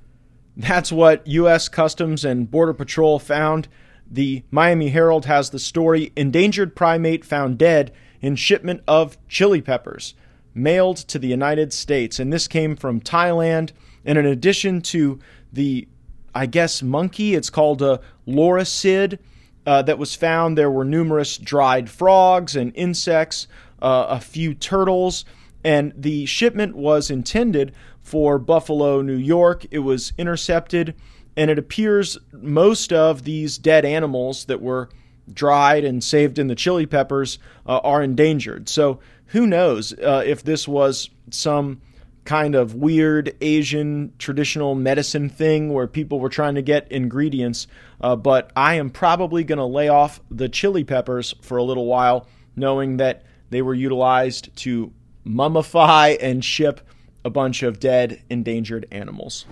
That's 0.55 0.93
what 0.93 1.27
U.S. 1.27 1.67
Customs 1.67 2.23
and 2.23 2.49
Border 2.49 2.73
Patrol 2.73 3.19
found. 3.19 3.67
The 4.09 4.43
Miami 4.49 4.87
Herald 4.87 5.25
has 5.25 5.49
the 5.49 5.59
story 5.59 6.13
Endangered 6.15 6.73
primate 6.73 7.25
found 7.25 7.57
dead 7.57 7.91
in 8.21 8.37
shipment 8.37 8.81
of 8.87 9.17
chili 9.27 9.59
peppers 9.59 10.13
mailed 10.53 10.95
to 10.95 11.19
the 11.19 11.27
United 11.27 11.73
States. 11.73 12.17
And 12.17 12.31
this 12.31 12.47
came 12.47 12.77
from 12.77 13.01
Thailand. 13.01 13.71
And 14.05 14.17
in 14.17 14.25
addition 14.25 14.79
to 14.83 15.19
the, 15.51 15.89
I 16.33 16.45
guess, 16.45 16.81
monkey, 16.81 17.35
it's 17.35 17.49
called 17.49 17.81
a 17.81 17.99
loricid 18.25 19.19
uh, 19.65 19.81
that 19.81 19.99
was 19.99 20.15
found, 20.15 20.57
there 20.57 20.71
were 20.71 20.85
numerous 20.85 21.37
dried 21.37 21.89
frogs 21.89 22.55
and 22.55 22.71
insects, 22.73 23.49
uh, 23.81 24.05
a 24.07 24.21
few 24.21 24.53
turtles, 24.53 25.25
and 25.65 25.91
the 25.97 26.27
shipment 26.27 26.75
was 26.75 27.09
intended 27.09 27.73
for 28.03 28.37
Buffalo, 28.37 29.01
New 29.01 29.15
York. 29.17 29.65
It 29.71 29.79
was 29.79 30.13
intercepted, 30.15 30.93
and 31.35 31.49
it 31.49 31.57
appears 31.57 32.19
most 32.31 32.93
of 32.93 33.23
these 33.23 33.57
dead 33.57 33.83
animals 33.83 34.45
that 34.45 34.61
were 34.61 34.89
dried 35.33 35.83
and 35.83 36.03
saved 36.03 36.37
in 36.37 36.47
the 36.47 36.55
chili 36.55 36.85
peppers 36.85 37.39
uh, 37.65 37.79
are 37.79 38.03
endangered. 38.03 38.69
So 38.69 38.99
who 39.27 39.47
knows 39.47 39.91
uh, 39.91 40.21
if 40.23 40.43
this 40.43 40.67
was 40.67 41.09
some 41.31 41.81
kind 42.25 42.53
of 42.53 42.75
weird 42.75 43.35
Asian 43.41 44.13
traditional 44.19 44.75
medicine 44.75 45.29
thing 45.29 45.73
where 45.73 45.87
people 45.87 46.19
were 46.19 46.29
trying 46.29 46.55
to 46.55 46.61
get 46.61 46.91
ingredients. 46.91 47.65
Uh, 47.99 48.15
but 48.15 48.51
I 48.55 48.75
am 48.75 48.91
probably 48.91 49.43
going 49.43 49.57
to 49.57 49.65
lay 49.65 49.89
off 49.89 50.19
the 50.29 50.47
chili 50.47 50.83
peppers 50.83 51.33
for 51.41 51.57
a 51.57 51.63
little 51.63 51.87
while, 51.87 52.27
knowing 52.55 52.97
that 52.97 53.23
they 53.49 53.63
were 53.63 53.73
utilized 53.73 54.55
to 54.57 54.91
mummify 55.25 56.17
and 56.21 56.43
ship 56.43 56.81
a 57.23 57.29
bunch 57.29 57.63
of 57.63 57.79
dead, 57.79 58.21
endangered 58.29 58.87
animals. 58.91 59.45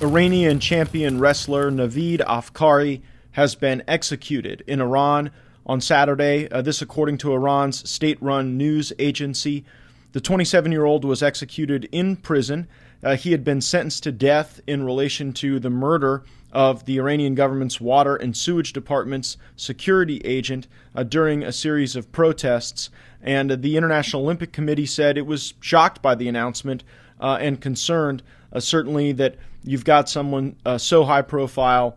Iranian 0.00 0.60
champion 0.60 1.18
wrestler 1.18 1.70
Navid 1.70 2.20
Afkari 2.20 3.02
has 3.32 3.54
been 3.54 3.82
executed 3.86 4.64
in 4.66 4.80
Iran 4.80 5.30
on 5.66 5.80
Saturday. 5.80 6.48
Uh, 6.50 6.62
this, 6.62 6.80
according 6.80 7.18
to 7.18 7.32
Iran's 7.32 7.88
state 7.88 8.20
run 8.22 8.56
news 8.56 8.92
agency. 8.98 9.64
The 10.12 10.20
27 10.20 10.72
year 10.72 10.84
old 10.84 11.04
was 11.04 11.22
executed 11.22 11.88
in 11.92 12.16
prison. 12.16 12.66
Uh, 13.02 13.16
he 13.16 13.32
had 13.32 13.44
been 13.44 13.60
sentenced 13.60 14.02
to 14.04 14.12
death 14.12 14.60
in 14.66 14.84
relation 14.84 15.32
to 15.34 15.60
the 15.60 15.70
murder 15.70 16.22
of 16.52 16.84
the 16.84 16.98
Iranian 16.98 17.34
government's 17.34 17.80
water 17.80 18.16
and 18.16 18.36
sewage 18.36 18.72
department's 18.72 19.36
security 19.56 20.20
agent 20.24 20.66
uh, 20.94 21.02
during 21.02 21.42
a 21.42 21.52
series 21.52 21.96
of 21.96 22.10
protests. 22.12 22.90
And 23.22 23.52
uh, 23.52 23.56
the 23.56 23.76
International 23.76 24.22
Olympic 24.22 24.52
Committee 24.52 24.86
said 24.86 25.16
it 25.16 25.26
was 25.26 25.54
shocked 25.60 26.02
by 26.02 26.14
the 26.14 26.28
announcement 26.28 26.84
uh, 27.20 27.38
and 27.40 27.60
concerned, 27.60 28.22
uh, 28.52 28.60
certainly, 28.60 29.12
that 29.12 29.36
you've 29.62 29.84
got 29.84 30.08
someone 30.08 30.56
uh, 30.64 30.78
so 30.78 31.04
high 31.04 31.22
profile 31.22 31.96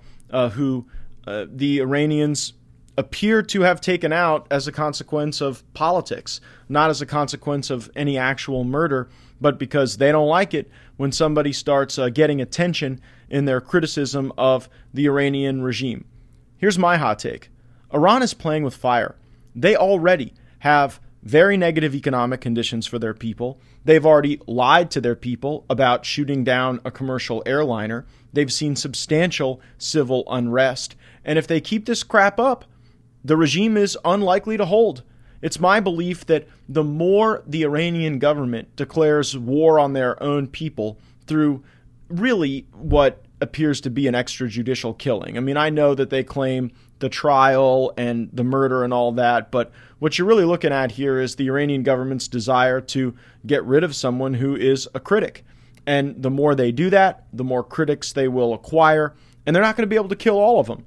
who 0.53 0.83
the 1.25 1.79
Iranians 1.79 2.53
appear 2.97 3.41
to 3.41 3.61
have 3.61 3.81
taken 3.81 4.13
out 4.13 4.47
as 4.51 4.67
a 4.67 4.71
consequence 4.71 5.41
of 5.41 5.63
politics, 5.73 6.39
not 6.69 6.89
as 6.89 7.01
a 7.01 7.05
consequence 7.05 7.69
of 7.69 7.89
any 7.95 8.17
actual 8.17 8.63
murder, 8.63 9.09
but 9.41 9.57
because 9.57 9.97
they 9.97 10.11
don't 10.11 10.27
like 10.27 10.53
it 10.53 10.69
when 10.97 11.11
somebody 11.11 11.51
starts 11.51 11.97
uh, 11.97 12.09
getting 12.09 12.39
attention 12.39 13.01
in 13.33 13.45
their 13.45 13.59
criticism 13.59 14.31
of 14.37 14.69
the 14.93 15.07
Iranian 15.07 15.63
regime. 15.63 16.05
Here's 16.55 16.77
my 16.77 16.97
hot 16.97 17.17
take 17.17 17.49
Iran 17.91 18.21
is 18.21 18.35
playing 18.35 18.63
with 18.63 18.75
fire. 18.75 19.15
They 19.55 19.75
already 19.75 20.33
have 20.59 21.01
very 21.23 21.57
negative 21.57 21.95
economic 21.95 22.41
conditions 22.41 22.85
for 22.85 22.99
their 22.99 23.15
people. 23.15 23.59
They've 23.85 24.05
already 24.05 24.39
lied 24.45 24.91
to 24.91 25.01
their 25.01 25.15
people 25.15 25.65
about 25.67 26.05
shooting 26.05 26.43
down 26.43 26.79
a 26.85 26.91
commercial 26.91 27.41
airliner. 27.47 28.05
They've 28.31 28.53
seen 28.53 28.75
substantial 28.75 29.61
civil 29.79 30.25
unrest. 30.29 30.95
And 31.25 31.39
if 31.39 31.47
they 31.47 31.59
keep 31.59 31.85
this 31.85 32.03
crap 32.03 32.39
up, 32.39 32.65
the 33.23 33.37
regime 33.37 33.77
is 33.77 33.97
unlikely 34.05 34.57
to 34.57 34.65
hold. 34.65 35.01
It's 35.41 35.59
my 35.59 35.79
belief 35.79 36.25
that 36.27 36.47
the 36.69 36.83
more 36.83 37.41
the 37.47 37.63
Iranian 37.63 38.19
government 38.19 38.75
declares 38.75 39.35
war 39.35 39.79
on 39.79 39.93
their 39.93 40.21
own 40.21 40.47
people 40.47 40.99
through 41.25 41.63
really 42.19 42.67
what 42.73 43.25
appears 43.41 43.81
to 43.81 43.89
be 43.89 44.07
an 44.07 44.13
extrajudicial 44.13 44.97
killing. 44.97 45.37
I 45.37 45.41
mean, 45.41 45.57
I 45.57 45.69
know 45.69 45.93
that 45.95 46.09
they 46.09 46.23
claim 46.23 46.71
the 46.99 47.09
trial 47.09 47.93
and 47.97 48.29
the 48.31 48.43
murder 48.43 48.83
and 48.83 48.93
all 48.93 49.11
that, 49.13 49.51
but 49.51 49.71
what 49.99 50.17
you're 50.17 50.27
really 50.27 50.45
looking 50.45 50.71
at 50.71 50.91
here 50.91 51.19
is 51.19 51.35
the 51.35 51.47
Iranian 51.47 51.83
government's 51.83 52.27
desire 52.27 52.79
to 52.81 53.15
get 53.45 53.63
rid 53.65 53.83
of 53.83 53.95
someone 53.95 54.35
who 54.35 54.55
is 54.55 54.87
a 54.93 54.99
critic. 54.99 55.45
And 55.85 56.21
the 56.23 56.29
more 56.29 56.55
they 56.55 56.71
do 56.71 56.89
that, 56.91 57.25
the 57.33 57.43
more 57.43 57.63
critics 57.63 58.13
they 58.13 58.29
will 58.29 58.53
acquire, 58.53 59.13
and 59.45 59.53
they're 59.53 59.63
not 59.63 59.75
going 59.75 59.83
to 59.83 59.93
be 59.93 59.97
able 59.97 60.09
to 60.09 60.15
kill 60.15 60.39
all 60.39 60.59
of 60.59 60.67
them. 60.67 60.85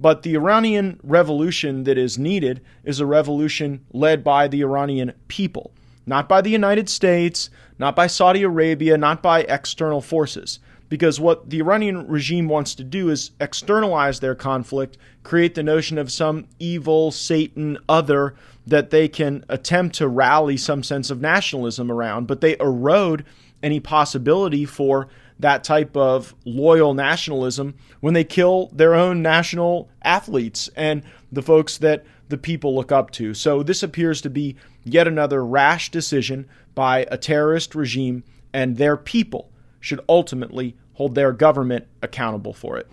But 0.00 0.22
the 0.22 0.34
Iranian 0.34 1.00
revolution 1.02 1.84
that 1.84 1.98
is 1.98 2.18
needed 2.18 2.62
is 2.84 3.00
a 3.00 3.06
revolution 3.06 3.84
led 3.92 4.24
by 4.24 4.48
the 4.48 4.62
Iranian 4.62 5.12
people, 5.26 5.72
not 6.06 6.28
by 6.28 6.40
the 6.40 6.50
United 6.50 6.88
States, 6.88 7.50
not 7.78 7.94
by 7.94 8.06
Saudi 8.06 8.42
Arabia, 8.42 8.96
not 8.96 9.22
by 9.22 9.40
external 9.42 10.00
forces. 10.00 10.60
Because 10.88 11.20
what 11.20 11.50
the 11.50 11.60
Iranian 11.60 12.06
regime 12.06 12.48
wants 12.48 12.74
to 12.76 12.84
do 12.84 13.10
is 13.10 13.32
externalize 13.40 14.20
their 14.20 14.34
conflict, 14.34 14.96
create 15.22 15.54
the 15.54 15.62
notion 15.62 15.98
of 15.98 16.10
some 16.10 16.46
evil, 16.58 17.10
Satan, 17.10 17.78
other 17.88 18.34
that 18.66 18.90
they 18.90 19.08
can 19.08 19.44
attempt 19.48 19.96
to 19.96 20.08
rally 20.08 20.56
some 20.56 20.82
sense 20.82 21.10
of 21.10 21.20
nationalism 21.20 21.90
around, 21.90 22.26
but 22.26 22.40
they 22.40 22.56
erode 22.58 23.24
any 23.62 23.80
possibility 23.80 24.64
for 24.64 25.08
that 25.38 25.62
type 25.64 25.96
of 25.96 26.34
loyal 26.44 26.94
nationalism 26.94 27.74
when 28.00 28.14
they 28.14 28.24
kill 28.24 28.68
their 28.72 28.94
own 28.94 29.22
national 29.22 29.88
athletes 30.02 30.68
and 30.74 31.02
the 31.30 31.42
folks 31.42 31.78
that 31.78 32.04
the 32.28 32.38
people 32.38 32.74
look 32.74 32.92
up 32.92 33.10
to. 33.10 33.34
So 33.34 33.62
this 33.62 33.82
appears 33.82 34.20
to 34.22 34.30
be 34.30 34.56
yet 34.84 35.06
another 35.06 35.44
rash 35.44 35.90
decision 35.90 36.46
by 36.74 37.06
a 37.10 37.16
terrorist 37.16 37.74
regime, 37.74 38.24
and 38.52 38.76
their 38.76 38.96
people 38.96 39.50
should 39.80 40.00
ultimately 40.08 40.76
hold 40.94 41.14
their 41.14 41.32
government 41.32 41.86
accountable 42.02 42.52
for 42.52 42.76
it. 42.76 42.88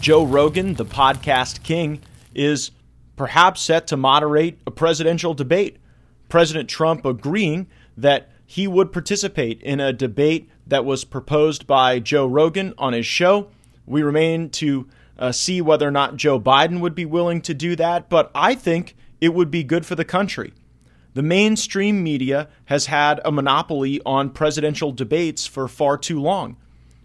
Joe 0.00 0.24
Rogan, 0.24 0.74
the 0.74 0.84
podcast 0.84 1.62
king, 1.62 2.00
is 2.34 2.70
perhaps 3.16 3.62
set 3.62 3.86
to 3.86 3.96
moderate 3.96 4.58
a 4.66 4.70
presidential 4.70 5.34
debate. 5.34 5.78
President 6.28 6.68
Trump 6.68 7.06
agreeing 7.06 7.66
that 7.96 8.28
he 8.46 8.66
would 8.66 8.92
participate 8.92 9.62
in 9.62 9.80
a 9.80 9.92
debate 9.92 10.50
that 10.66 10.84
was 10.84 11.04
proposed 11.04 11.66
by 11.66 11.98
Joe 12.00 12.26
Rogan 12.26 12.74
on 12.76 12.92
his 12.92 13.06
show. 13.06 13.48
We 13.86 14.02
remain 14.02 14.50
to 14.50 14.88
uh, 15.18 15.32
see 15.32 15.60
whether 15.60 15.86
or 15.86 15.90
not 15.90 16.16
Joe 16.16 16.40
Biden 16.40 16.80
would 16.80 16.94
be 16.94 17.04
willing 17.04 17.40
to 17.42 17.54
do 17.54 17.76
that, 17.76 18.08
but 18.08 18.30
I 18.34 18.54
think 18.54 18.96
it 19.20 19.34
would 19.34 19.50
be 19.50 19.64
good 19.64 19.86
for 19.86 19.94
the 19.94 20.04
country. 20.04 20.52
The 21.14 21.22
mainstream 21.22 22.02
media 22.02 22.48
has 22.64 22.86
had 22.86 23.20
a 23.24 23.30
monopoly 23.30 24.00
on 24.04 24.30
presidential 24.30 24.90
debates 24.90 25.46
for 25.46 25.68
far 25.68 25.96
too 25.96 26.20
long. 26.20 26.56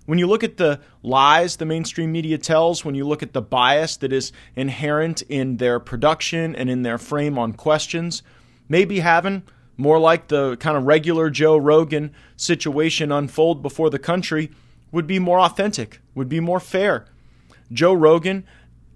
When 0.08 0.18
you 0.18 0.26
look 0.26 0.44
at 0.44 0.58
the 0.58 0.80
lies 1.04 1.58
the 1.58 1.66
mainstream 1.66 2.12
media 2.12 2.40
tells, 2.40 2.84
when 2.84 2.96
you 2.96 3.08
look 3.08 3.22
at 3.22 3.34
the 3.34 3.42
bias 3.44 3.98
that 3.98 4.12
is 4.12 4.32
inherent 4.56 5.22
in 5.30 5.58
their 5.58 5.80
production 5.80 6.56
and 6.56 6.72
in 6.72 6.82
their 6.82 6.98
frame 6.98 7.38
on 7.38 7.54
questions, 7.54 8.24
maybe 8.68 9.02
having 9.02 9.44
more 9.78 10.00
like 10.00 10.28
the 10.28 10.58
kind 10.58 10.76
of 10.76 10.86
regular 10.86 11.30
Joe 11.30 11.58
Rogan 11.58 12.12
situation 12.36 13.12
unfold 13.12 13.62
before 13.62 13.92
the 13.92 14.00
country 14.00 14.50
would 14.92 15.06
be 15.06 15.20
more 15.20 15.40
authentic, 15.40 16.02
would 16.16 16.28
be 16.28 16.40
more 16.40 16.60
fair. 16.60 17.06
Joe 17.72 17.94
Rogan 17.94 18.48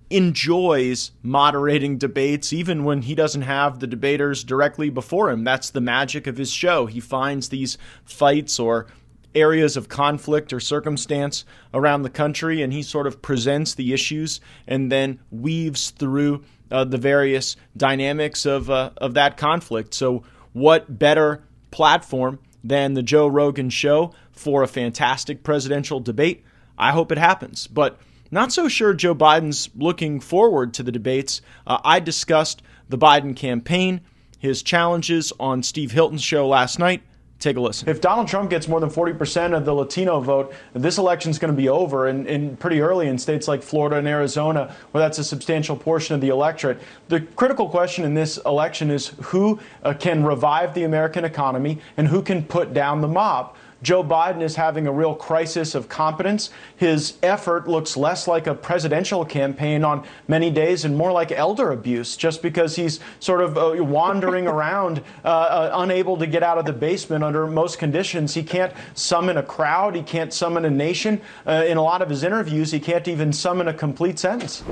enjoys 0.09 1.11
moderating 1.21 1.97
debates 1.97 2.53
even 2.53 2.83
when 2.83 3.01
he 3.03 3.15
doesn't 3.15 3.41
have 3.43 3.79
the 3.79 3.87
debaters 3.87 4.43
directly 4.43 4.89
before 4.89 5.29
him. 5.29 5.43
That's 5.43 5.69
the 5.69 5.81
magic 5.81 6.27
of 6.27 6.37
his 6.37 6.51
show. 6.51 6.85
He 6.85 6.99
finds 6.99 7.49
these 7.49 7.77
fights 8.05 8.59
or 8.59 8.87
areas 9.35 9.77
of 9.77 9.89
conflict 9.89 10.53
or 10.53 10.59
circumstance 10.59 11.45
around 11.73 12.03
the 12.03 12.09
country, 12.09 12.61
and 12.61 12.71
he 12.71 12.83
sort 12.83 13.07
of 13.07 13.21
presents 13.21 13.73
the 13.73 13.93
issues 13.93 14.39
and 14.67 14.91
then 14.91 15.19
weaves 15.31 15.89
through 15.91 16.43
uh, 16.71 16.83
the 16.83 16.97
various 16.97 17.55
dynamics 17.75 18.45
of 18.45 18.69
uh, 18.69 18.91
of 18.97 19.13
that 19.13 19.37
conflict. 19.37 19.93
So, 19.93 20.23
what 20.53 20.99
better 20.99 21.43
platform 21.71 22.39
than 22.63 22.93
the 22.93 23.03
Joe 23.03 23.27
Rogan 23.27 23.69
Show 23.69 24.13
for 24.31 24.63
a 24.63 24.67
fantastic 24.67 25.43
presidential 25.43 25.99
debate? 25.99 26.43
I 26.77 26.91
hope 26.91 27.11
it 27.11 27.17
happens, 27.17 27.67
but. 27.67 27.99
Not 28.33 28.51
so 28.51 28.67
sure 28.67 28.95
Joe 28.95 29.13
Biden's 29.13 29.69
looking 29.75 30.19
forward 30.19 30.73
to 30.73 30.81
the 30.81 30.91
debates. 30.91 31.43
Uh, 31.67 31.77
I 31.83 31.99
discussed 31.99 32.63
the 32.89 32.97
Biden 32.97 33.35
campaign, 33.35 34.01
his 34.39 34.63
challenges 34.63 35.31
on 35.39 35.61
Steve 35.61 35.91
Hilton's 35.91 36.23
show 36.23 36.47
last 36.47 36.79
night, 36.79 37.03
Take 37.43 37.57
a 37.57 37.59
listen. 37.59 37.89
If 37.89 37.99
Donald 37.99 38.29
Trump 38.29 38.49
gets 38.49 38.69
more 38.69 38.79
than 38.79 38.89
40% 38.89 39.53
of 39.53 39.65
the 39.65 39.73
Latino 39.73 40.21
vote, 40.21 40.53
this 40.71 40.97
election 40.97 41.29
is 41.29 41.37
going 41.37 41.53
to 41.53 41.57
be 41.57 41.67
over 41.67 42.07
and, 42.07 42.25
and, 42.25 42.57
pretty 42.57 42.79
early 42.79 43.09
in 43.09 43.17
states 43.17 43.49
like 43.49 43.61
Florida 43.61 43.97
and 43.97 44.07
Arizona, 44.07 44.73
where 44.91 45.03
that's 45.03 45.19
a 45.19 45.25
substantial 45.25 45.75
portion 45.75 46.15
of 46.15 46.21
the 46.21 46.29
electorate. 46.29 46.79
The 47.09 47.19
critical 47.19 47.67
question 47.67 48.05
in 48.05 48.13
this 48.13 48.37
election 48.45 48.89
is 48.89 49.07
who 49.23 49.59
uh, 49.83 49.93
can 49.93 50.23
revive 50.23 50.73
the 50.73 50.85
American 50.85 51.25
economy 51.25 51.79
and 51.97 52.07
who 52.07 52.21
can 52.21 52.43
put 52.43 52.73
down 52.73 53.01
the 53.01 53.09
mob. 53.09 53.57
Joe 53.83 54.01
Biden 54.01 54.41
is 54.41 54.55
having 54.55 54.87
a 54.87 54.91
real 54.93 55.13
crisis 55.13 55.75
of 55.75 55.89
competence. 55.89 56.49
His 56.77 57.17
effort 57.21 57.67
looks 57.67 57.97
less 57.97 58.29
like 58.29 58.47
a 58.47 58.55
presidential 58.55 59.25
campaign 59.25 59.83
on 59.83 60.05
many 60.29 60.49
days 60.49 60.85
and 60.85 60.95
more 60.95 61.11
like 61.11 61.33
elder 61.33 61.71
abuse, 61.71 62.15
just 62.15 62.41
because 62.41 62.77
he's 62.77 63.01
sort 63.19 63.41
of 63.41 63.57
uh, 63.57 63.83
wandering 63.83 64.47
around, 64.53 64.99
uh, 65.25 65.27
uh, 65.27 65.71
unable 65.73 66.15
to 66.17 66.25
get 66.25 66.43
out 66.43 66.57
of 66.57 66.65
the 66.65 66.71
basement 66.71 67.25
under 67.25 67.45
most 67.45 67.77
conditions. 67.77 68.33
He 68.33 68.41
can't 68.41 68.73
summon 68.93 69.35
a 69.35 69.43
crowd, 69.43 69.95
he 69.95 70.01
can't 70.01 70.33
summon 70.33 70.63
a 70.63 70.69
nation. 70.69 71.19
Uh, 71.45 71.65
in 71.67 71.75
a 71.75 71.83
lot 71.83 72.01
of 72.01 72.09
his 72.09 72.23
interviews, 72.23 72.71
he 72.71 72.79
can't 72.79 73.07
even 73.09 73.33
summon 73.33 73.67
a 73.67 73.73
complete 73.73 74.17
sentence. 74.17 74.63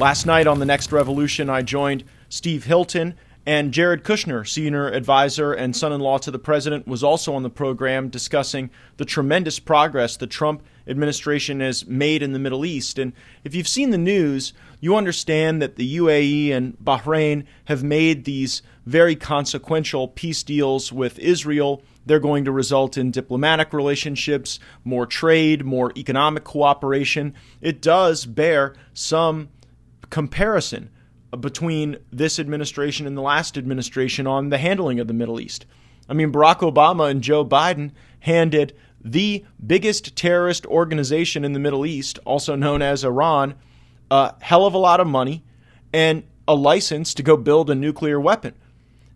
Last 0.00 0.26
night 0.26 0.48
on 0.48 0.58
The 0.58 0.66
Next 0.66 0.90
Revolution, 0.90 1.48
I 1.48 1.62
joined 1.62 2.02
Steve 2.28 2.64
Hilton 2.64 3.14
and 3.46 3.72
Jared 3.72 4.02
Kushner, 4.02 4.46
senior 4.46 4.88
advisor 4.88 5.52
and 5.52 5.76
son 5.76 5.92
in 5.92 6.00
law 6.00 6.18
to 6.18 6.32
the 6.32 6.38
president, 6.38 6.88
was 6.88 7.04
also 7.04 7.32
on 7.32 7.44
the 7.44 7.50
program 7.50 8.08
discussing 8.08 8.70
the 8.96 9.04
tremendous 9.04 9.60
progress 9.60 10.16
the 10.16 10.26
Trump 10.26 10.64
administration 10.88 11.60
has 11.60 11.86
made 11.86 12.22
in 12.22 12.32
the 12.32 12.40
Middle 12.40 12.66
East. 12.66 12.98
And 12.98 13.12
if 13.44 13.54
you've 13.54 13.68
seen 13.68 13.90
the 13.90 13.98
news, 13.98 14.52
you 14.80 14.96
understand 14.96 15.62
that 15.62 15.76
the 15.76 15.96
UAE 15.96 16.50
and 16.50 16.76
Bahrain 16.78 17.44
have 17.66 17.84
made 17.84 18.24
these 18.24 18.62
very 18.84 19.14
consequential 19.14 20.08
peace 20.08 20.42
deals 20.42 20.92
with 20.92 21.16
Israel. 21.20 21.82
They're 22.04 22.18
going 22.18 22.44
to 22.46 22.52
result 22.52 22.98
in 22.98 23.12
diplomatic 23.12 23.72
relationships, 23.72 24.58
more 24.82 25.06
trade, 25.06 25.64
more 25.64 25.92
economic 25.96 26.42
cooperation. 26.42 27.32
It 27.60 27.80
does 27.80 28.26
bear 28.26 28.74
some 28.92 29.50
comparison 30.10 30.90
between 31.40 31.96
this 32.12 32.38
administration 32.38 33.06
and 33.06 33.16
the 33.16 33.22
last 33.22 33.58
administration 33.58 34.26
on 34.26 34.48
the 34.50 34.58
handling 34.58 35.00
of 35.00 35.08
the 35.08 35.14
Middle 35.14 35.40
East. 35.40 35.66
I 36.08 36.14
mean, 36.14 36.32
Barack 36.32 36.58
Obama 36.60 37.10
and 37.10 37.22
Joe 37.22 37.44
Biden 37.44 37.92
handed 38.20 38.76
the 39.04 39.44
biggest 39.64 40.16
terrorist 40.16 40.66
organization 40.66 41.44
in 41.44 41.52
the 41.52 41.58
Middle 41.58 41.86
East, 41.86 42.18
also 42.24 42.54
known 42.54 42.82
as 42.82 43.04
Iran, 43.04 43.54
a 44.10 44.34
hell 44.40 44.66
of 44.66 44.74
a 44.74 44.78
lot 44.78 45.00
of 45.00 45.06
money 45.06 45.44
and 45.92 46.22
a 46.48 46.54
license 46.54 47.14
to 47.14 47.22
go 47.22 47.36
build 47.36 47.70
a 47.70 47.74
nuclear 47.74 48.20
weapon. 48.20 48.54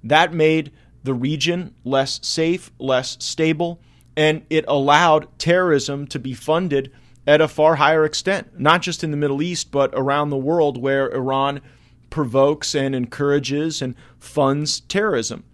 That 0.02 0.32
made 0.32 0.72
the 1.02 1.14
region 1.14 1.74
less 1.84 2.20
safe, 2.22 2.70
less 2.78 3.16
stable, 3.20 3.80
and 4.16 4.44
it 4.50 4.64
allowed 4.68 5.38
terrorism 5.38 6.06
to 6.08 6.18
be 6.18 6.34
funded 6.34 6.92
at 7.26 7.40
a 7.40 7.48
far 7.48 7.76
higher 7.76 8.04
extent, 8.04 8.58
not 8.58 8.82
just 8.82 9.04
in 9.04 9.10
the 9.10 9.16
Middle 9.16 9.42
East, 9.42 9.70
but 9.70 9.90
around 9.94 10.30
the 10.30 10.36
world 10.36 10.76
where 10.76 11.10
Iran 11.10 11.60
provokes 12.10 12.74
and 12.74 12.94
encourages 12.94 13.80
and 13.80 13.94
funds 14.18 14.80
terrorism. 14.80 15.44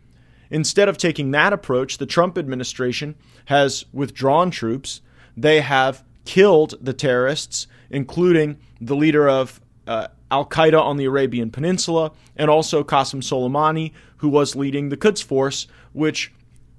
Instead 0.50 0.88
of 0.88 0.96
taking 0.96 1.30
that 1.32 1.52
approach, 1.52 1.98
the 1.98 2.06
Trump 2.06 2.38
administration 2.38 3.14
has 3.46 3.84
withdrawn 3.92 4.50
troops. 4.50 5.00
They 5.36 5.60
have 5.60 6.04
killed 6.24 6.74
the 6.80 6.92
terrorists, 6.92 7.66
including 7.90 8.58
the 8.80 8.96
leader 8.96 9.28
of 9.28 9.60
uh, 9.86 10.08
Al 10.30 10.46
Qaeda 10.46 10.80
on 10.80 10.96
the 10.96 11.04
Arabian 11.04 11.50
Peninsula 11.50 12.12
and 12.36 12.50
also 12.50 12.82
Qasem 12.82 13.22
Soleimani, 13.22 13.92
who 14.18 14.28
was 14.28 14.56
leading 14.56 14.88
the 14.88 14.96
Quds 14.96 15.22
Force, 15.22 15.66
which 15.92 16.32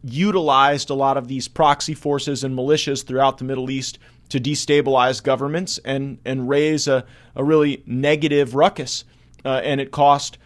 utilized 0.03 0.89
a 0.89 0.93
lot 0.93 1.17
of 1.17 1.27
these 1.27 1.47
proxy 1.47 1.93
forces 1.93 2.43
and 2.43 2.57
militias 2.57 3.05
throughout 3.05 3.37
the 3.37 3.43
Middle 3.43 3.69
East 3.69 3.99
to 4.29 4.39
destabilize 4.39 5.23
governments 5.23 5.79
and, 5.85 6.19
and 6.25 6.49
raise 6.49 6.87
a, 6.87 7.05
a 7.35 7.43
really 7.43 7.83
negative 7.85 8.55
ruckus 8.55 9.05
uh, 9.45 9.61
and 9.63 9.79
it 9.81 9.91
cost 9.91 10.37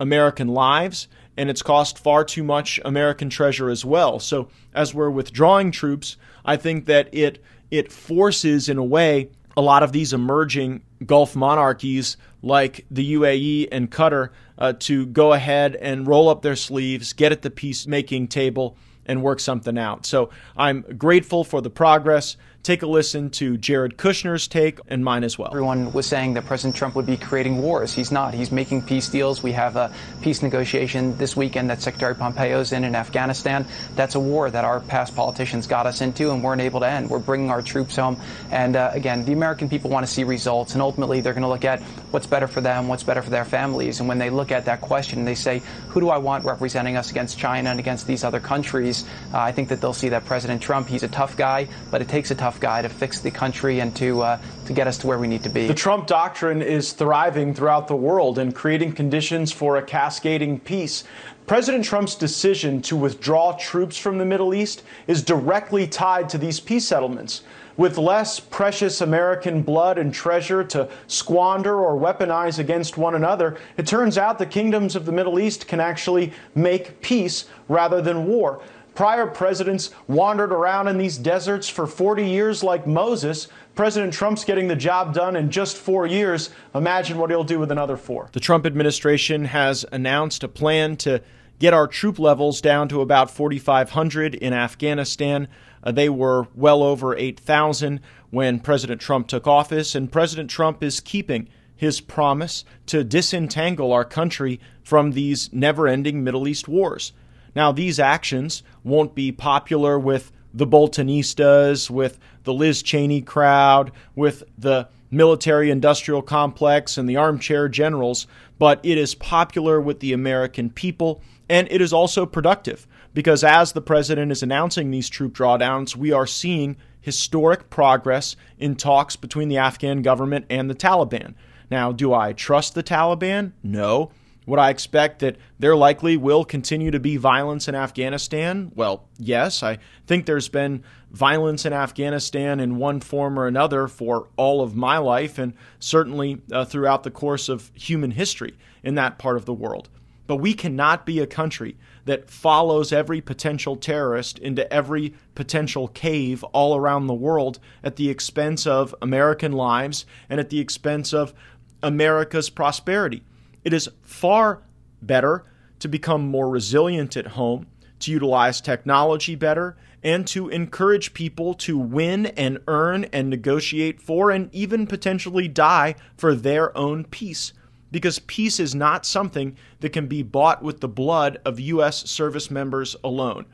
American 0.00 0.48
lives, 0.48 1.08
and 1.36 1.50
it's 1.50 1.62
cost 1.62 1.98
far 1.98 2.24
too 2.24 2.44
much 2.44 2.80
American 2.84 3.30
treasure 3.30 3.70
as 3.70 3.84
well. 3.84 4.18
So, 4.18 4.48
as 4.74 4.94
we're 4.94 5.10
withdrawing 5.10 5.70
troops, 5.70 6.16
I 6.44 6.56
think 6.56 6.86
that 6.86 7.08
it 7.12 7.42
it 7.70 7.90
forces, 7.90 8.68
in 8.68 8.78
a 8.78 8.84
way, 8.84 9.30
a 9.56 9.62
lot 9.62 9.82
of 9.82 9.92
these 9.92 10.12
emerging 10.12 10.82
Gulf 11.04 11.36
monarchies 11.36 12.16
like 12.42 12.84
the 12.90 13.14
UAE 13.14 13.68
and 13.72 13.90
Qatar 13.90 14.30
uh, 14.58 14.74
to 14.80 15.06
go 15.06 15.32
ahead 15.32 15.76
and 15.76 16.06
roll 16.06 16.28
up 16.28 16.42
their 16.42 16.56
sleeves, 16.56 17.12
get 17.12 17.32
at 17.32 17.42
the 17.42 17.50
peacemaking 17.50 18.28
table, 18.28 18.76
and 19.06 19.22
work 19.22 19.40
something 19.40 19.78
out. 19.78 20.06
So 20.06 20.30
I'm 20.56 20.82
grateful 20.96 21.44
for 21.44 21.60
the 21.60 21.70
progress. 21.70 22.36
Take 22.64 22.82
a 22.82 22.86
listen 22.86 23.28
to 23.32 23.58
Jared 23.58 23.98
Kushner's 23.98 24.48
take 24.48 24.80
and 24.88 25.04
mine 25.04 25.22
as 25.22 25.38
well. 25.38 25.48
Everyone 25.50 25.92
was 25.92 26.06
saying 26.06 26.32
that 26.32 26.46
President 26.46 26.74
Trump 26.74 26.94
would 26.94 27.04
be 27.04 27.18
creating 27.18 27.60
wars. 27.60 27.92
He's 27.92 28.10
not. 28.10 28.32
He's 28.32 28.50
making 28.50 28.86
peace 28.86 29.06
deals. 29.10 29.42
We 29.42 29.52
have 29.52 29.76
a 29.76 29.92
peace 30.22 30.40
negotiation 30.40 31.14
this 31.18 31.36
weekend 31.36 31.68
that 31.68 31.82
Secretary 31.82 32.14
Pompeo's 32.14 32.72
in 32.72 32.84
in 32.84 32.94
Afghanistan. 32.94 33.66
That's 33.96 34.14
a 34.14 34.20
war 34.20 34.50
that 34.50 34.64
our 34.64 34.80
past 34.80 35.14
politicians 35.14 35.66
got 35.66 35.84
us 35.84 36.00
into 36.00 36.30
and 36.30 36.42
weren't 36.42 36.62
able 36.62 36.80
to 36.80 36.88
end. 36.88 37.10
We're 37.10 37.18
bringing 37.18 37.50
our 37.50 37.60
troops 37.60 37.96
home. 37.96 38.18
And 38.50 38.76
uh, 38.76 38.92
again, 38.94 39.26
the 39.26 39.34
American 39.34 39.68
people 39.68 39.90
want 39.90 40.06
to 40.06 40.10
see 40.10 40.24
results. 40.24 40.72
And 40.72 40.80
ultimately, 40.80 41.20
they're 41.20 41.34
going 41.34 41.42
to 41.42 41.48
look 41.50 41.66
at 41.66 41.82
what's 42.12 42.26
better 42.26 42.46
for 42.46 42.62
them, 42.62 42.88
what's 42.88 43.02
better 43.02 43.20
for 43.20 43.28
their 43.28 43.44
families. 43.44 44.00
And 44.00 44.08
when 44.08 44.16
they 44.16 44.30
look 44.30 44.50
at 44.50 44.64
that 44.64 44.80
question 44.80 45.26
they 45.26 45.34
say, 45.34 45.60
who 45.88 46.00
do 46.00 46.08
I 46.08 46.16
want 46.16 46.46
representing 46.46 46.96
us 46.96 47.10
against 47.10 47.38
China 47.38 47.68
and 47.68 47.78
against 47.78 48.06
these 48.06 48.24
other 48.24 48.40
countries, 48.40 49.04
uh, 49.34 49.38
I 49.38 49.52
think 49.52 49.68
that 49.68 49.82
they'll 49.82 49.92
see 49.92 50.08
that 50.08 50.24
President 50.24 50.62
Trump, 50.62 50.88
he's 50.88 51.02
a 51.02 51.08
tough 51.08 51.36
guy, 51.36 51.68
but 51.90 52.00
it 52.00 52.08
takes 52.08 52.30
a 52.30 52.34
tough 52.34 52.53
guy 52.60 52.82
to 52.82 52.88
fix 52.88 53.20
the 53.20 53.30
country 53.30 53.80
and 53.80 53.94
to 53.96 54.22
uh, 54.22 54.40
to 54.66 54.72
get 54.72 54.86
us 54.86 54.98
to 54.98 55.06
where 55.06 55.18
we 55.18 55.26
need 55.26 55.42
to 55.42 55.48
be. 55.48 55.66
The 55.66 55.74
Trump 55.74 56.06
doctrine 56.06 56.62
is 56.62 56.92
thriving 56.92 57.54
throughout 57.54 57.88
the 57.88 57.96
world 57.96 58.38
and 58.38 58.54
creating 58.54 58.92
conditions 58.92 59.52
for 59.52 59.76
a 59.76 59.82
cascading 59.82 60.60
peace. 60.60 61.04
President 61.46 61.84
Trump's 61.84 62.14
decision 62.14 62.80
to 62.82 62.96
withdraw 62.96 63.52
troops 63.58 63.98
from 63.98 64.16
the 64.16 64.24
Middle 64.24 64.54
East 64.54 64.82
is 65.06 65.22
directly 65.22 65.86
tied 65.86 66.28
to 66.30 66.38
these 66.38 66.58
peace 66.58 66.86
settlements. 66.86 67.42
With 67.76 67.98
less 67.98 68.38
precious 68.38 69.00
American 69.00 69.60
blood 69.60 69.98
and 69.98 70.14
treasure 70.14 70.62
to 70.64 70.88
squander 71.08 71.80
or 71.80 72.00
weaponize 72.00 72.60
against 72.60 72.96
one 72.96 73.16
another, 73.16 73.58
it 73.76 73.86
turns 73.86 74.16
out 74.16 74.38
the 74.38 74.46
kingdoms 74.46 74.94
of 74.94 75.06
the 75.06 75.12
Middle 75.12 75.40
East 75.40 75.66
can 75.66 75.80
actually 75.80 76.32
make 76.54 77.00
peace 77.02 77.46
rather 77.68 78.00
than 78.00 78.26
war. 78.26 78.62
Prior 78.94 79.26
presidents 79.26 79.90
wandered 80.06 80.52
around 80.52 80.86
in 80.86 80.98
these 80.98 81.18
deserts 81.18 81.68
for 81.68 81.86
40 81.86 82.26
years 82.26 82.62
like 82.62 82.86
Moses. 82.86 83.48
President 83.74 84.12
Trump's 84.12 84.44
getting 84.44 84.68
the 84.68 84.76
job 84.76 85.12
done 85.12 85.34
in 85.34 85.50
just 85.50 85.76
four 85.76 86.06
years. 86.06 86.50
Imagine 86.76 87.18
what 87.18 87.30
he'll 87.30 87.42
do 87.42 87.58
with 87.58 87.72
another 87.72 87.96
four. 87.96 88.28
The 88.32 88.40
Trump 88.40 88.64
administration 88.64 89.46
has 89.46 89.84
announced 89.90 90.44
a 90.44 90.48
plan 90.48 90.96
to 90.98 91.20
get 91.58 91.74
our 91.74 91.88
troop 91.88 92.20
levels 92.20 92.60
down 92.60 92.88
to 92.88 93.00
about 93.00 93.32
4,500 93.32 94.36
in 94.36 94.52
Afghanistan. 94.52 95.48
Uh, 95.82 95.90
they 95.90 96.08
were 96.08 96.46
well 96.54 96.82
over 96.82 97.16
8,000 97.16 98.00
when 98.30 98.60
President 98.60 99.00
Trump 99.00 99.26
took 99.26 99.46
office, 99.48 99.96
and 99.96 100.12
President 100.12 100.50
Trump 100.50 100.82
is 100.84 101.00
keeping 101.00 101.48
his 101.74 102.00
promise 102.00 102.64
to 102.86 103.02
disentangle 103.02 103.92
our 103.92 104.04
country 104.04 104.60
from 104.84 105.12
these 105.12 105.52
never 105.52 105.88
ending 105.88 106.22
Middle 106.22 106.46
East 106.46 106.68
wars. 106.68 107.12
Now, 107.54 107.72
these 107.72 108.00
actions 108.00 108.62
won't 108.82 109.14
be 109.14 109.32
popular 109.32 109.98
with 109.98 110.32
the 110.52 110.66
Boltonistas, 110.66 111.90
with 111.90 112.18
the 112.44 112.54
Liz 112.54 112.82
Cheney 112.82 113.22
crowd, 113.22 113.90
with 114.14 114.44
the 114.56 114.88
military 115.10 115.70
industrial 115.70 116.22
complex 116.22 116.98
and 116.98 117.08
the 117.08 117.16
armchair 117.16 117.68
generals, 117.68 118.26
but 118.58 118.80
it 118.82 118.98
is 118.98 119.14
popular 119.14 119.80
with 119.80 120.00
the 120.00 120.12
American 120.12 120.70
people, 120.70 121.22
and 121.48 121.68
it 121.70 121.80
is 121.80 121.92
also 121.92 122.26
productive 122.26 122.86
because 123.14 123.44
as 123.44 123.72
the 123.72 123.80
president 123.80 124.32
is 124.32 124.42
announcing 124.42 124.90
these 124.90 125.08
troop 125.08 125.34
drawdowns, 125.34 125.96
we 125.96 126.12
are 126.12 126.26
seeing 126.26 126.76
historic 127.00 127.70
progress 127.70 128.34
in 128.58 128.74
talks 128.74 129.14
between 129.14 129.48
the 129.48 129.58
Afghan 129.58 130.02
government 130.02 130.46
and 130.50 130.68
the 130.68 130.74
Taliban. 130.74 131.34
Now, 131.70 131.92
do 131.92 132.12
I 132.12 132.32
trust 132.32 132.74
the 132.74 132.82
Taliban? 132.82 133.52
No. 133.62 134.10
Would 134.46 134.58
I 134.58 134.70
expect 134.70 135.20
that 135.20 135.36
there 135.58 135.74
likely 135.74 136.16
will 136.16 136.44
continue 136.44 136.90
to 136.90 137.00
be 137.00 137.16
violence 137.16 137.66
in 137.66 137.74
Afghanistan? 137.74 138.72
Well, 138.74 139.08
yes. 139.18 139.62
I 139.62 139.78
think 140.06 140.26
there's 140.26 140.48
been 140.48 140.84
violence 141.10 141.64
in 141.64 141.72
Afghanistan 141.72 142.60
in 142.60 142.76
one 142.76 143.00
form 143.00 143.38
or 143.38 143.46
another 143.46 143.88
for 143.88 144.28
all 144.36 144.60
of 144.60 144.76
my 144.76 144.98
life 144.98 145.38
and 145.38 145.54
certainly 145.78 146.42
uh, 146.52 146.64
throughout 146.64 147.04
the 147.04 147.10
course 147.10 147.48
of 147.48 147.70
human 147.74 148.10
history 148.10 148.54
in 148.82 148.96
that 148.96 149.18
part 149.18 149.36
of 149.36 149.46
the 149.46 149.54
world. 149.54 149.88
But 150.26 150.36
we 150.36 150.54
cannot 150.54 151.06
be 151.06 151.20
a 151.20 151.26
country 151.26 151.76
that 152.06 152.30
follows 152.30 152.92
every 152.92 153.20
potential 153.20 153.76
terrorist 153.76 154.38
into 154.38 154.70
every 154.72 155.14
potential 155.34 155.88
cave 155.88 156.42
all 156.44 156.76
around 156.76 157.06
the 157.06 157.14
world 157.14 157.58
at 157.82 157.96
the 157.96 158.10
expense 158.10 158.66
of 158.66 158.94
American 159.00 159.52
lives 159.52 160.04
and 160.28 160.40
at 160.40 160.50
the 160.50 160.60
expense 160.60 161.12
of 161.14 161.34
America's 161.82 162.50
prosperity. 162.50 163.22
It 163.64 163.72
is 163.72 163.88
far 164.02 164.62
better 165.02 165.44
to 165.80 165.88
become 165.88 166.28
more 166.28 166.48
resilient 166.48 167.16
at 167.16 167.28
home, 167.28 167.66
to 168.00 168.12
utilize 168.12 168.60
technology 168.60 169.34
better, 169.34 169.76
and 170.02 170.26
to 170.26 170.50
encourage 170.50 171.14
people 171.14 171.54
to 171.54 171.78
win 171.78 172.26
and 172.26 172.58
earn 172.68 173.04
and 173.04 173.30
negotiate 173.30 174.00
for 174.00 174.30
and 174.30 174.54
even 174.54 174.86
potentially 174.86 175.48
die 175.48 175.94
for 176.16 176.34
their 176.34 176.76
own 176.76 177.04
peace. 177.04 177.54
Because 177.90 178.18
peace 178.18 178.60
is 178.60 178.74
not 178.74 179.06
something 179.06 179.56
that 179.80 179.92
can 179.92 180.06
be 180.06 180.22
bought 180.22 180.62
with 180.62 180.80
the 180.80 180.88
blood 180.88 181.40
of 181.44 181.60
U.S. 181.60 182.10
service 182.10 182.50
members 182.50 182.96
alone. 183.02 183.46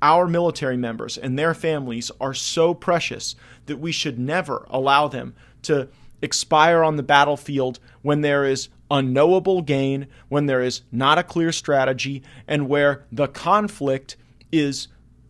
Our 0.00 0.26
military 0.26 0.78
members 0.78 1.18
and 1.18 1.38
their 1.38 1.52
families 1.52 2.10
are 2.20 2.32
so 2.32 2.72
precious 2.72 3.36
that 3.66 3.76
we 3.76 3.92
should 3.92 4.18
never 4.18 4.66
allow 4.70 5.08
them 5.08 5.34
to 5.62 5.88
expire 6.22 6.82
on 6.82 6.96
the 6.96 7.02
battlefield 7.02 7.78
when 8.00 8.22
there 8.22 8.46
is 8.46 8.70
unknowable 8.90 9.62
gain, 9.62 10.06
when 10.28 10.46
there 10.46 10.62
is 10.62 10.82
not 10.90 11.18
a 11.18 11.22
clear 11.22 11.52
strategy, 11.52 12.22
and 12.48 12.68
where 12.68 13.04
the 13.12 13.28
conflict 13.28 14.16
is 14.52 14.88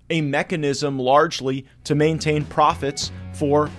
a 0.08 0.20
mechanism 0.20 0.98
largely 0.98 1.66
to 1.84 1.94
maintain 1.94 2.44
profits 2.44 3.12
for 3.32 3.70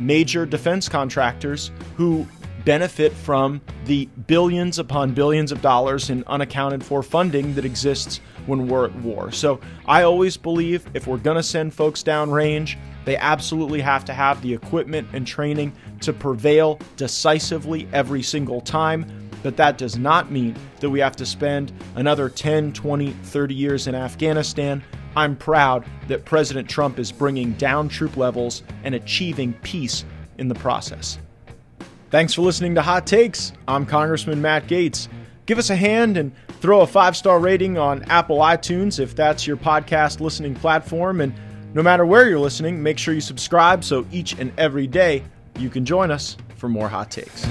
major 0.00 0.46
defense 0.46 0.88
contractors 0.88 1.70
who 1.96 2.26
benefit 2.64 3.12
from 3.12 3.60
the 3.84 4.06
billions 4.26 4.78
upon 4.78 5.14
billions 5.14 5.52
of 5.52 5.62
dollars 5.62 6.10
in 6.10 6.24
unaccounted 6.26 6.84
for 6.84 7.02
funding 7.02 7.54
that 7.54 7.64
exists 7.64 8.20
when 8.46 8.66
we're 8.66 8.86
at 8.86 8.94
war. 8.96 9.30
So 9.30 9.60
I 9.86 10.02
always 10.02 10.36
believe 10.36 10.84
if 10.92 11.06
we're 11.06 11.16
going 11.18 11.36
to 11.36 11.42
send 11.42 11.72
folks 11.72 12.02
down 12.02 12.30
range, 12.30 12.76
they 13.06 13.16
absolutely 13.16 13.80
have 13.80 14.04
to 14.04 14.12
have 14.12 14.42
the 14.42 14.52
equipment 14.52 15.08
and 15.14 15.26
training 15.26 15.72
to 16.00 16.12
prevail 16.12 16.78
decisively 16.96 17.88
every 17.92 18.22
single 18.22 18.60
time. 18.60 19.06
But 19.42 19.56
that 19.58 19.78
does 19.78 19.96
not 19.96 20.32
mean 20.32 20.56
that 20.80 20.90
we 20.90 20.98
have 20.98 21.14
to 21.16 21.24
spend 21.24 21.72
another 21.94 22.28
10, 22.28 22.72
20, 22.72 23.12
30 23.12 23.54
years 23.54 23.86
in 23.86 23.94
Afghanistan. 23.94 24.82
I'm 25.14 25.36
proud 25.36 25.86
that 26.08 26.24
President 26.24 26.68
Trump 26.68 26.98
is 26.98 27.12
bringing 27.12 27.52
down 27.52 27.88
troop 27.88 28.16
levels 28.16 28.64
and 28.82 28.94
achieving 28.94 29.52
peace 29.62 30.04
in 30.38 30.48
the 30.48 30.54
process. 30.56 31.18
Thanks 32.10 32.34
for 32.34 32.42
listening 32.42 32.74
to 32.74 32.82
Hot 32.82 33.06
Takes. 33.06 33.52
I'm 33.68 33.86
Congressman 33.86 34.42
Matt 34.42 34.66
Gaetz. 34.66 35.06
Give 35.46 35.58
us 35.58 35.70
a 35.70 35.76
hand 35.76 36.16
and 36.16 36.32
throw 36.60 36.80
a 36.80 36.86
five 36.86 37.16
star 37.16 37.38
rating 37.38 37.78
on 37.78 38.02
Apple 38.04 38.38
iTunes 38.38 38.98
if 38.98 39.14
that's 39.14 39.46
your 39.46 39.56
podcast 39.56 40.18
listening 40.18 40.56
platform. 40.56 41.20
And 41.20 41.32
no 41.76 41.82
matter 41.82 42.06
where 42.06 42.26
you're 42.26 42.38
listening, 42.38 42.82
make 42.82 42.96
sure 42.96 43.12
you 43.12 43.20
subscribe 43.20 43.84
so 43.84 44.06
each 44.10 44.32
and 44.38 44.50
every 44.58 44.86
day 44.86 45.22
you 45.58 45.68
can 45.68 45.84
join 45.84 46.10
us 46.10 46.38
for 46.56 46.70
more 46.70 46.88
hot 46.88 47.10
takes. 47.10 47.46